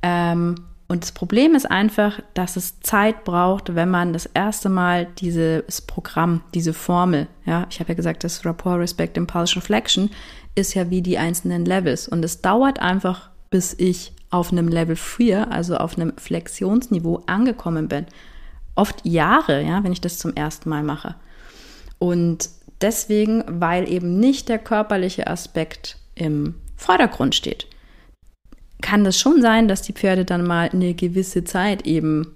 Ähm, 0.00 0.54
und 0.86 1.02
das 1.02 1.12
Problem 1.12 1.54
ist 1.54 1.70
einfach, 1.70 2.20
dass 2.34 2.56
es 2.56 2.80
Zeit 2.80 3.24
braucht, 3.24 3.74
wenn 3.74 3.90
man 3.90 4.12
das 4.12 4.26
erste 4.26 4.68
Mal 4.68 5.06
dieses 5.18 5.80
Programm, 5.80 6.42
diese 6.52 6.74
Formel, 6.74 7.26
ja, 7.46 7.66
ich 7.70 7.80
habe 7.80 7.90
ja 7.90 7.94
gesagt, 7.94 8.22
das 8.22 8.44
Rapport, 8.44 8.78
Respect, 8.78 9.16
Impulsion, 9.16 9.62
Flexion, 9.62 10.10
ist 10.54 10.74
ja 10.74 10.90
wie 10.90 11.00
die 11.00 11.16
einzelnen 11.16 11.64
Levels. 11.64 12.06
Und 12.06 12.24
es 12.24 12.42
dauert 12.42 12.80
einfach, 12.80 13.30
bis 13.50 13.74
ich 13.78 14.12
auf 14.30 14.52
einem 14.52 14.68
Level 14.68 14.96
4, 14.96 15.50
also 15.50 15.76
auf 15.76 15.96
einem 15.96 16.12
Flexionsniveau 16.16 17.22
angekommen 17.26 17.88
bin. 17.88 18.06
Oft 18.74 19.06
Jahre, 19.06 19.62
ja, 19.62 19.82
wenn 19.84 19.92
ich 19.92 20.00
das 20.00 20.18
zum 20.18 20.34
ersten 20.34 20.68
Mal 20.68 20.82
mache. 20.82 21.14
Und 21.98 22.50
deswegen, 22.80 23.42
weil 23.46 23.88
eben 23.88 24.18
nicht 24.20 24.48
der 24.48 24.58
körperliche 24.58 25.28
Aspekt 25.28 25.96
im 26.14 26.56
Vordergrund 26.76 27.34
steht, 27.34 27.66
kann 28.84 29.02
das 29.02 29.18
schon 29.18 29.40
sein, 29.40 29.66
dass 29.66 29.80
die 29.80 29.94
Pferde 29.94 30.26
dann 30.26 30.46
mal 30.46 30.68
eine 30.70 30.92
gewisse 30.92 31.42
Zeit 31.42 31.86
eben 31.86 32.34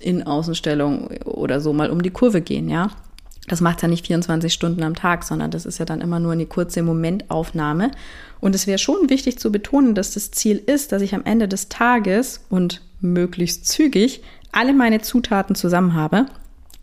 in 0.00 0.24
Außenstellung 0.24 1.06
oder 1.24 1.60
so 1.60 1.72
mal 1.72 1.90
um 1.90 2.02
die 2.02 2.10
Kurve 2.10 2.40
gehen, 2.40 2.68
ja. 2.68 2.90
Das 3.46 3.60
macht 3.60 3.80
ja 3.80 3.88
nicht 3.88 4.06
24 4.06 4.52
Stunden 4.52 4.82
am 4.82 4.96
Tag, 4.96 5.22
sondern 5.22 5.52
das 5.52 5.66
ist 5.66 5.78
ja 5.78 5.84
dann 5.84 6.00
immer 6.00 6.18
nur 6.18 6.32
eine 6.32 6.46
kurze 6.46 6.82
Momentaufnahme. 6.82 7.92
Und 8.40 8.56
es 8.56 8.66
wäre 8.66 8.78
schon 8.78 9.10
wichtig 9.10 9.38
zu 9.38 9.52
betonen, 9.52 9.94
dass 9.94 10.12
das 10.14 10.32
Ziel 10.32 10.56
ist, 10.56 10.90
dass 10.90 11.02
ich 11.02 11.14
am 11.14 11.24
Ende 11.24 11.46
des 11.46 11.68
Tages 11.68 12.44
und 12.50 12.82
möglichst 13.00 13.66
zügig 13.66 14.22
alle 14.50 14.72
meine 14.72 15.00
Zutaten 15.00 15.54
zusammen 15.54 15.94
habe, 15.94 16.26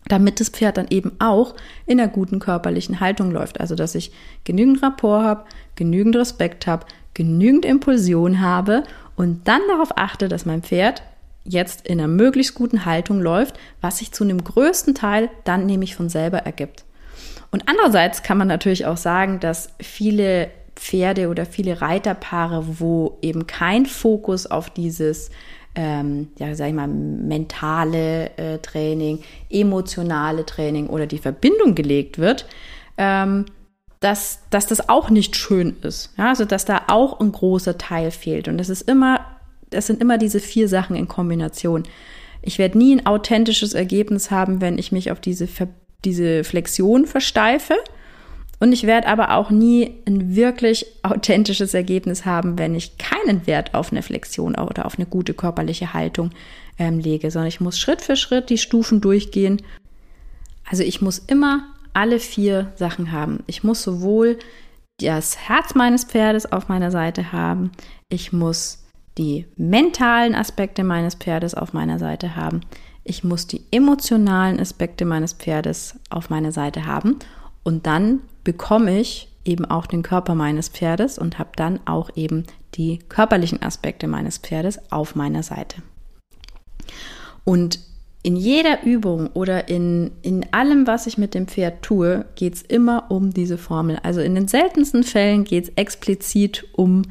damit 0.08 0.40
das 0.40 0.48
Pferd 0.48 0.78
dann 0.78 0.88
eben 0.88 1.12
auch 1.18 1.54
in 1.84 2.00
einer 2.00 2.08
guten 2.08 2.38
körperlichen 2.38 3.00
Haltung 3.00 3.32
läuft. 3.32 3.60
Also 3.60 3.74
dass 3.74 3.94
ich 3.94 4.12
genügend 4.44 4.82
Rapport 4.82 5.24
habe, 5.24 5.44
genügend 5.74 6.16
Respekt 6.16 6.66
habe, 6.66 6.86
genügend 7.18 7.64
Impulsion 7.66 8.40
habe 8.40 8.84
und 9.16 9.48
dann 9.48 9.60
darauf 9.68 9.98
achte, 9.98 10.28
dass 10.28 10.46
mein 10.46 10.62
Pferd 10.62 11.02
jetzt 11.44 11.86
in 11.86 11.98
einer 11.98 12.06
möglichst 12.06 12.54
guten 12.54 12.84
Haltung 12.84 13.20
läuft, 13.20 13.58
was 13.80 13.98
sich 13.98 14.12
zu 14.12 14.22
einem 14.22 14.42
größten 14.42 14.94
Teil 14.94 15.28
dann 15.42 15.66
nämlich 15.66 15.96
von 15.96 16.08
selber 16.08 16.38
ergibt. 16.38 16.84
Und 17.50 17.64
andererseits 17.68 18.22
kann 18.22 18.38
man 18.38 18.46
natürlich 18.46 18.86
auch 18.86 18.96
sagen, 18.96 19.40
dass 19.40 19.70
viele 19.80 20.50
Pferde 20.76 21.28
oder 21.28 21.44
viele 21.44 21.80
Reiterpaare, 21.80 22.78
wo 22.78 23.18
eben 23.20 23.48
kein 23.48 23.86
Fokus 23.86 24.46
auf 24.46 24.70
dieses, 24.70 25.30
ähm, 25.74 26.28
ja, 26.38 26.54
sag 26.54 26.68
ich 26.68 26.74
mal, 26.74 26.86
mentale 26.86 28.30
äh, 28.36 28.58
Training, 28.58 29.24
emotionale 29.50 30.46
Training 30.46 30.86
oder 30.86 31.06
die 31.06 31.18
Verbindung 31.18 31.74
gelegt 31.74 32.18
wird, 32.18 32.46
ähm, 32.96 33.46
dass, 34.00 34.40
dass 34.50 34.66
das 34.66 34.88
auch 34.88 35.10
nicht 35.10 35.36
schön 35.36 35.76
ist. 35.82 36.12
Ja, 36.16 36.28
also 36.28 36.44
dass 36.44 36.64
da 36.64 36.82
auch 36.88 37.20
ein 37.20 37.32
großer 37.32 37.78
Teil 37.78 38.10
fehlt. 38.10 38.48
Und 38.48 38.60
es 38.60 38.68
ist 38.68 38.82
immer 38.82 39.20
das 39.70 39.86
sind 39.86 40.00
immer 40.00 40.18
diese 40.18 40.40
vier 40.40 40.68
Sachen 40.68 40.96
in 40.96 41.08
Kombination. 41.08 41.84
Ich 42.42 42.58
werde 42.58 42.78
nie 42.78 42.96
ein 42.96 43.06
authentisches 43.06 43.74
Ergebnis 43.74 44.30
haben, 44.30 44.60
wenn 44.60 44.78
ich 44.78 44.92
mich 44.92 45.10
auf 45.10 45.20
diese, 45.20 45.48
diese 46.04 46.44
Flexion 46.44 47.06
versteife. 47.06 47.74
Und 48.60 48.72
ich 48.72 48.84
werde 48.84 49.06
aber 49.06 49.34
auch 49.34 49.50
nie 49.50 49.94
ein 50.06 50.34
wirklich 50.34 50.86
authentisches 51.02 51.74
Ergebnis 51.74 52.24
haben, 52.24 52.58
wenn 52.58 52.74
ich 52.74 52.98
keinen 52.98 53.46
Wert 53.46 53.74
auf 53.74 53.92
eine 53.92 54.02
Flexion 54.02 54.56
oder 54.56 54.86
auf 54.86 54.98
eine 54.98 55.06
gute 55.06 55.32
körperliche 55.32 55.92
Haltung 55.92 56.30
ähm, 56.78 56.98
lege, 56.98 57.30
sondern 57.30 57.48
ich 57.48 57.60
muss 57.60 57.78
Schritt 57.78 58.02
für 58.02 58.16
Schritt 58.16 58.50
die 58.50 58.58
Stufen 58.58 59.00
durchgehen. 59.00 59.62
Also 60.68 60.82
ich 60.82 61.00
muss 61.00 61.18
immer 61.18 61.64
alle 61.92 62.18
vier 62.18 62.72
Sachen 62.76 63.12
haben. 63.12 63.42
Ich 63.46 63.64
muss 63.64 63.82
sowohl 63.82 64.38
das 65.00 65.38
Herz 65.38 65.74
meines 65.74 66.04
Pferdes 66.04 66.50
auf 66.50 66.68
meiner 66.68 66.90
Seite 66.90 67.32
haben, 67.32 67.70
ich 68.08 68.32
muss 68.32 68.84
die 69.18 69.46
mentalen 69.56 70.34
Aspekte 70.34 70.84
meines 70.84 71.14
Pferdes 71.14 71.54
auf 71.54 71.72
meiner 71.72 71.98
Seite 71.98 72.36
haben. 72.36 72.60
Ich 73.04 73.24
muss 73.24 73.46
die 73.46 73.62
emotionalen 73.70 74.60
Aspekte 74.60 75.04
meines 75.04 75.32
Pferdes 75.32 75.98
auf 76.08 76.30
meiner 76.30 76.52
Seite 76.52 76.86
haben. 76.86 77.16
Und 77.64 77.86
dann 77.86 78.20
bekomme 78.44 78.98
ich 79.00 79.28
eben 79.44 79.64
auch 79.64 79.86
den 79.86 80.02
Körper 80.02 80.34
meines 80.34 80.68
Pferdes 80.68 81.18
und 81.18 81.38
habe 81.38 81.50
dann 81.56 81.80
auch 81.86 82.10
eben 82.14 82.44
die 82.74 82.98
körperlichen 83.08 83.62
Aspekte 83.62 84.06
meines 84.06 84.38
Pferdes 84.38 84.78
auf 84.92 85.16
meiner 85.16 85.42
Seite. 85.42 85.82
Und 87.44 87.80
in 88.22 88.36
jeder 88.36 88.82
Übung 88.82 89.28
oder 89.28 89.68
in, 89.68 90.10
in 90.22 90.46
allem, 90.52 90.86
was 90.86 91.06
ich 91.06 91.18
mit 91.18 91.34
dem 91.34 91.46
Pferd 91.46 91.82
tue, 91.82 92.24
geht 92.34 92.54
es 92.54 92.62
immer 92.62 93.10
um 93.10 93.32
diese 93.32 93.58
Formel. 93.58 93.98
Also 94.02 94.20
in 94.20 94.34
den 94.34 94.48
seltensten 94.48 95.04
Fällen 95.04 95.44
geht 95.44 95.64
es 95.64 95.72
explizit 95.76 96.66
um 96.72 97.02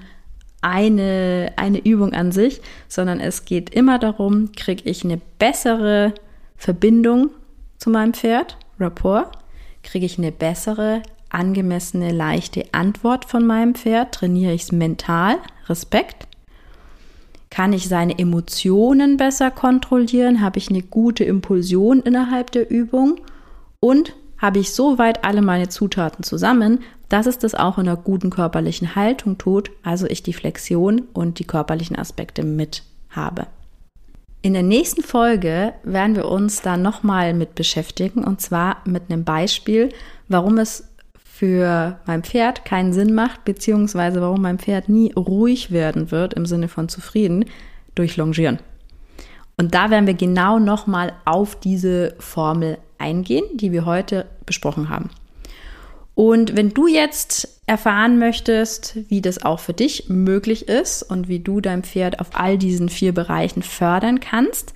eine, 0.61 1.53
eine 1.55 1.79
Übung 1.79 2.13
an 2.13 2.31
sich, 2.31 2.61
sondern 2.87 3.19
es 3.19 3.45
geht 3.45 3.69
immer 3.69 3.99
darum, 3.99 4.51
kriege 4.51 4.89
ich 4.89 5.03
eine 5.03 5.19
bessere 5.39 6.13
Verbindung 6.57 7.29
zu 7.77 7.89
meinem 7.89 8.13
Pferd, 8.13 8.57
Rapport, 8.79 9.31
kriege 9.83 10.05
ich 10.05 10.17
eine 10.17 10.31
bessere, 10.31 11.03
angemessene, 11.29 12.11
leichte 12.11 12.65
Antwort 12.73 13.25
von 13.25 13.45
meinem 13.45 13.75
Pferd, 13.75 14.13
trainiere 14.13 14.53
ich 14.53 14.63
es 14.63 14.71
mental, 14.71 15.37
Respekt, 15.67 16.27
kann 17.49 17.73
ich 17.73 17.87
seine 17.87 18.17
Emotionen 18.17 19.17
besser 19.17 19.51
kontrollieren, 19.51 20.41
habe 20.41 20.59
ich 20.59 20.69
eine 20.69 20.81
gute 20.81 21.23
Impulsion 21.23 22.01
innerhalb 22.01 22.51
der 22.51 22.69
Übung 22.69 23.19
und 23.79 24.13
habe 24.37 24.59
ich 24.59 24.73
soweit 24.73 25.23
alle 25.23 25.41
meine 25.41 25.69
Zutaten 25.69 26.23
zusammen, 26.23 26.79
dass 27.09 27.25
es 27.25 27.39
das 27.39 27.55
auch 27.55 27.77
in 27.77 27.87
einer 27.87 27.97
guten 27.97 28.29
körperlichen 28.29 28.95
Haltung 28.95 29.37
tut, 29.37 29.71
also 29.83 30.05
ich 30.07 30.23
die 30.23 30.33
Flexion 30.33 31.03
und 31.13 31.39
die 31.39 31.45
körperlichen 31.45 31.97
Aspekte 31.97 32.43
mit 32.43 32.83
habe. 33.09 33.47
In 34.41 34.53
der 34.53 34.63
nächsten 34.63 35.01
Folge 35.01 35.73
werden 35.83 36.15
wir 36.15 36.25
uns 36.25 36.61
da 36.61 36.77
nochmal 36.77 37.33
mit 37.33 37.55
beschäftigen 37.55 38.23
und 38.23 38.39
zwar 38.39 38.77
mit 38.85 39.03
einem 39.09 39.23
Beispiel, 39.23 39.89
warum 40.27 40.57
es 40.57 40.87
für 41.37 41.99
mein 42.07 42.23
Pferd 42.23 42.65
keinen 42.65 42.93
Sinn 42.93 43.13
macht, 43.13 43.45
beziehungsweise 43.45 44.21
warum 44.21 44.41
mein 44.41 44.57
Pferd 44.57 44.89
nie 44.89 45.13
ruhig 45.13 45.69
werden 45.69 46.09
wird 46.09 46.33
im 46.33 46.47
Sinne 46.47 46.67
von 46.67 46.89
zufrieden 46.89 47.45
durch 47.93 48.17
Longieren. 48.17 48.57
Und 49.55 49.75
da 49.75 49.91
werden 49.91 50.07
wir 50.07 50.15
genau 50.15 50.57
nochmal 50.57 51.13
auf 51.25 51.59
diese 51.59 52.15
Formel 52.17 52.79
eingehen, 52.97 53.45
die 53.53 53.71
wir 53.71 53.85
heute 53.85 54.25
besprochen 54.47 54.89
haben. 54.89 55.11
Und 56.15 56.57
wenn 56.57 56.71
du 56.71 56.87
jetzt 56.87 57.61
erfahren 57.67 58.17
möchtest, 58.17 58.97
wie 59.07 59.21
das 59.21 59.43
auch 59.43 59.59
für 59.59 59.73
dich 59.73 60.09
möglich 60.09 60.67
ist 60.67 61.03
und 61.03 61.27
wie 61.27 61.39
du 61.39 61.61
dein 61.61 61.83
Pferd 61.83 62.19
auf 62.19 62.29
all 62.33 62.57
diesen 62.57 62.89
vier 62.89 63.13
Bereichen 63.13 63.61
fördern 63.61 64.19
kannst, 64.19 64.73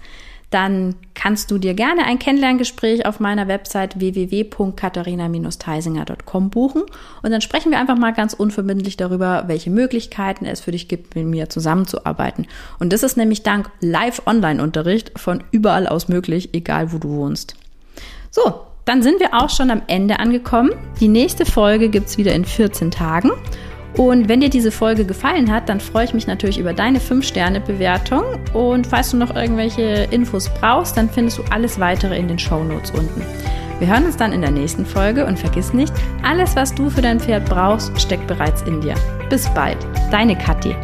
dann 0.52 0.94
kannst 1.14 1.50
du 1.50 1.58
dir 1.58 1.74
gerne 1.74 2.04
ein 2.06 2.20
Kennenlerngespräch 2.20 3.06
auf 3.06 3.22
meiner 3.22 3.48
Website 3.48 3.98
www.katharina-teisinger.com 4.00 6.50
buchen 6.50 6.84
und 7.24 7.32
dann 7.32 7.40
sprechen 7.42 7.72
wir 7.72 7.80
einfach 7.80 7.98
mal 7.98 8.12
ganz 8.12 8.34
unverbindlich 8.34 8.98
darüber, 8.98 9.46
welche 9.48 9.70
Möglichkeiten 9.72 10.46
es 10.46 10.60
für 10.60 10.72
dich 10.72 10.90
gibt, 10.90 11.16
mit 11.16 11.26
mir 11.26 11.50
zusammenzuarbeiten. 11.50 12.48
Und 12.80 12.92
das 12.92 13.02
ist 13.02 13.16
nämlich 13.18 13.44
dank 13.44 13.70
Live-Online-Unterricht 13.80 15.18
von 15.18 15.42
überall 15.52 15.88
aus 15.88 16.10
möglich, 16.10 16.50
egal 16.54 16.92
wo 16.92 16.98
du 16.98 17.08
wohnst. 17.10 17.56
So, 18.30 18.66
dann 18.84 19.02
sind 19.02 19.22
wir 19.22 19.34
auch 19.34 19.50
schon 19.50 19.72
am 19.72 19.84
Ende 19.88 20.20
angekommen. 20.20 20.72
Die 21.00 21.08
nächste 21.08 21.46
Folge 21.46 21.88
gibt 21.90 22.10
es 22.10 22.18
wieder 22.18 22.34
in 22.34 22.44
14 22.44 22.92
Tagen. 22.92 23.32
Und 23.98 24.30
wenn 24.30 24.40
dir 24.40 24.50
diese 24.50 24.72
Folge 24.72 25.06
gefallen 25.06 25.52
hat, 25.52 25.68
dann 25.68 25.80
freue 25.80 26.06
ich 26.06 26.14
mich 26.14 26.28
natürlich 26.28 26.58
über 26.58 26.74
deine 26.74 27.00
5-Sterne-Bewertung. 27.00 28.24
Und 28.54 28.88
falls 28.88 29.12
du 29.12 29.18
noch 29.18 29.36
irgendwelche 29.36 30.08
Infos 30.12 30.50
brauchst, 30.60 30.98
dann 30.98 31.10
findest 31.10 31.40
du 31.40 31.44
alles 31.50 31.80
weitere 31.80 32.18
in 32.18 32.28
den 32.28 32.40
Show 32.40 32.64
Notes 32.64 32.92
unten. 32.92 33.22
Wir 33.80 33.88
hören 33.88 34.06
uns 34.06 34.16
dann 34.16 34.32
in 34.32 34.42
der 34.42 34.52
nächsten 34.52 34.86
Folge 34.86 35.26
und 35.26 35.40
vergiss 35.40 35.74
nicht, 35.74 35.92
alles, 36.24 36.56
was 36.56 36.74
du 36.74 36.90
für 36.90 37.02
dein 37.02 37.20
Pferd 37.20 37.46
brauchst, 37.46 38.00
steckt 38.00 38.28
bereits 38.28 38.62
in 38.62 38.80
dir. 38.80 38.94
Bis 39.30 39.50
bald, 39.50 39.78
deine 40.12 40.38
Kathi. 40.38 40.76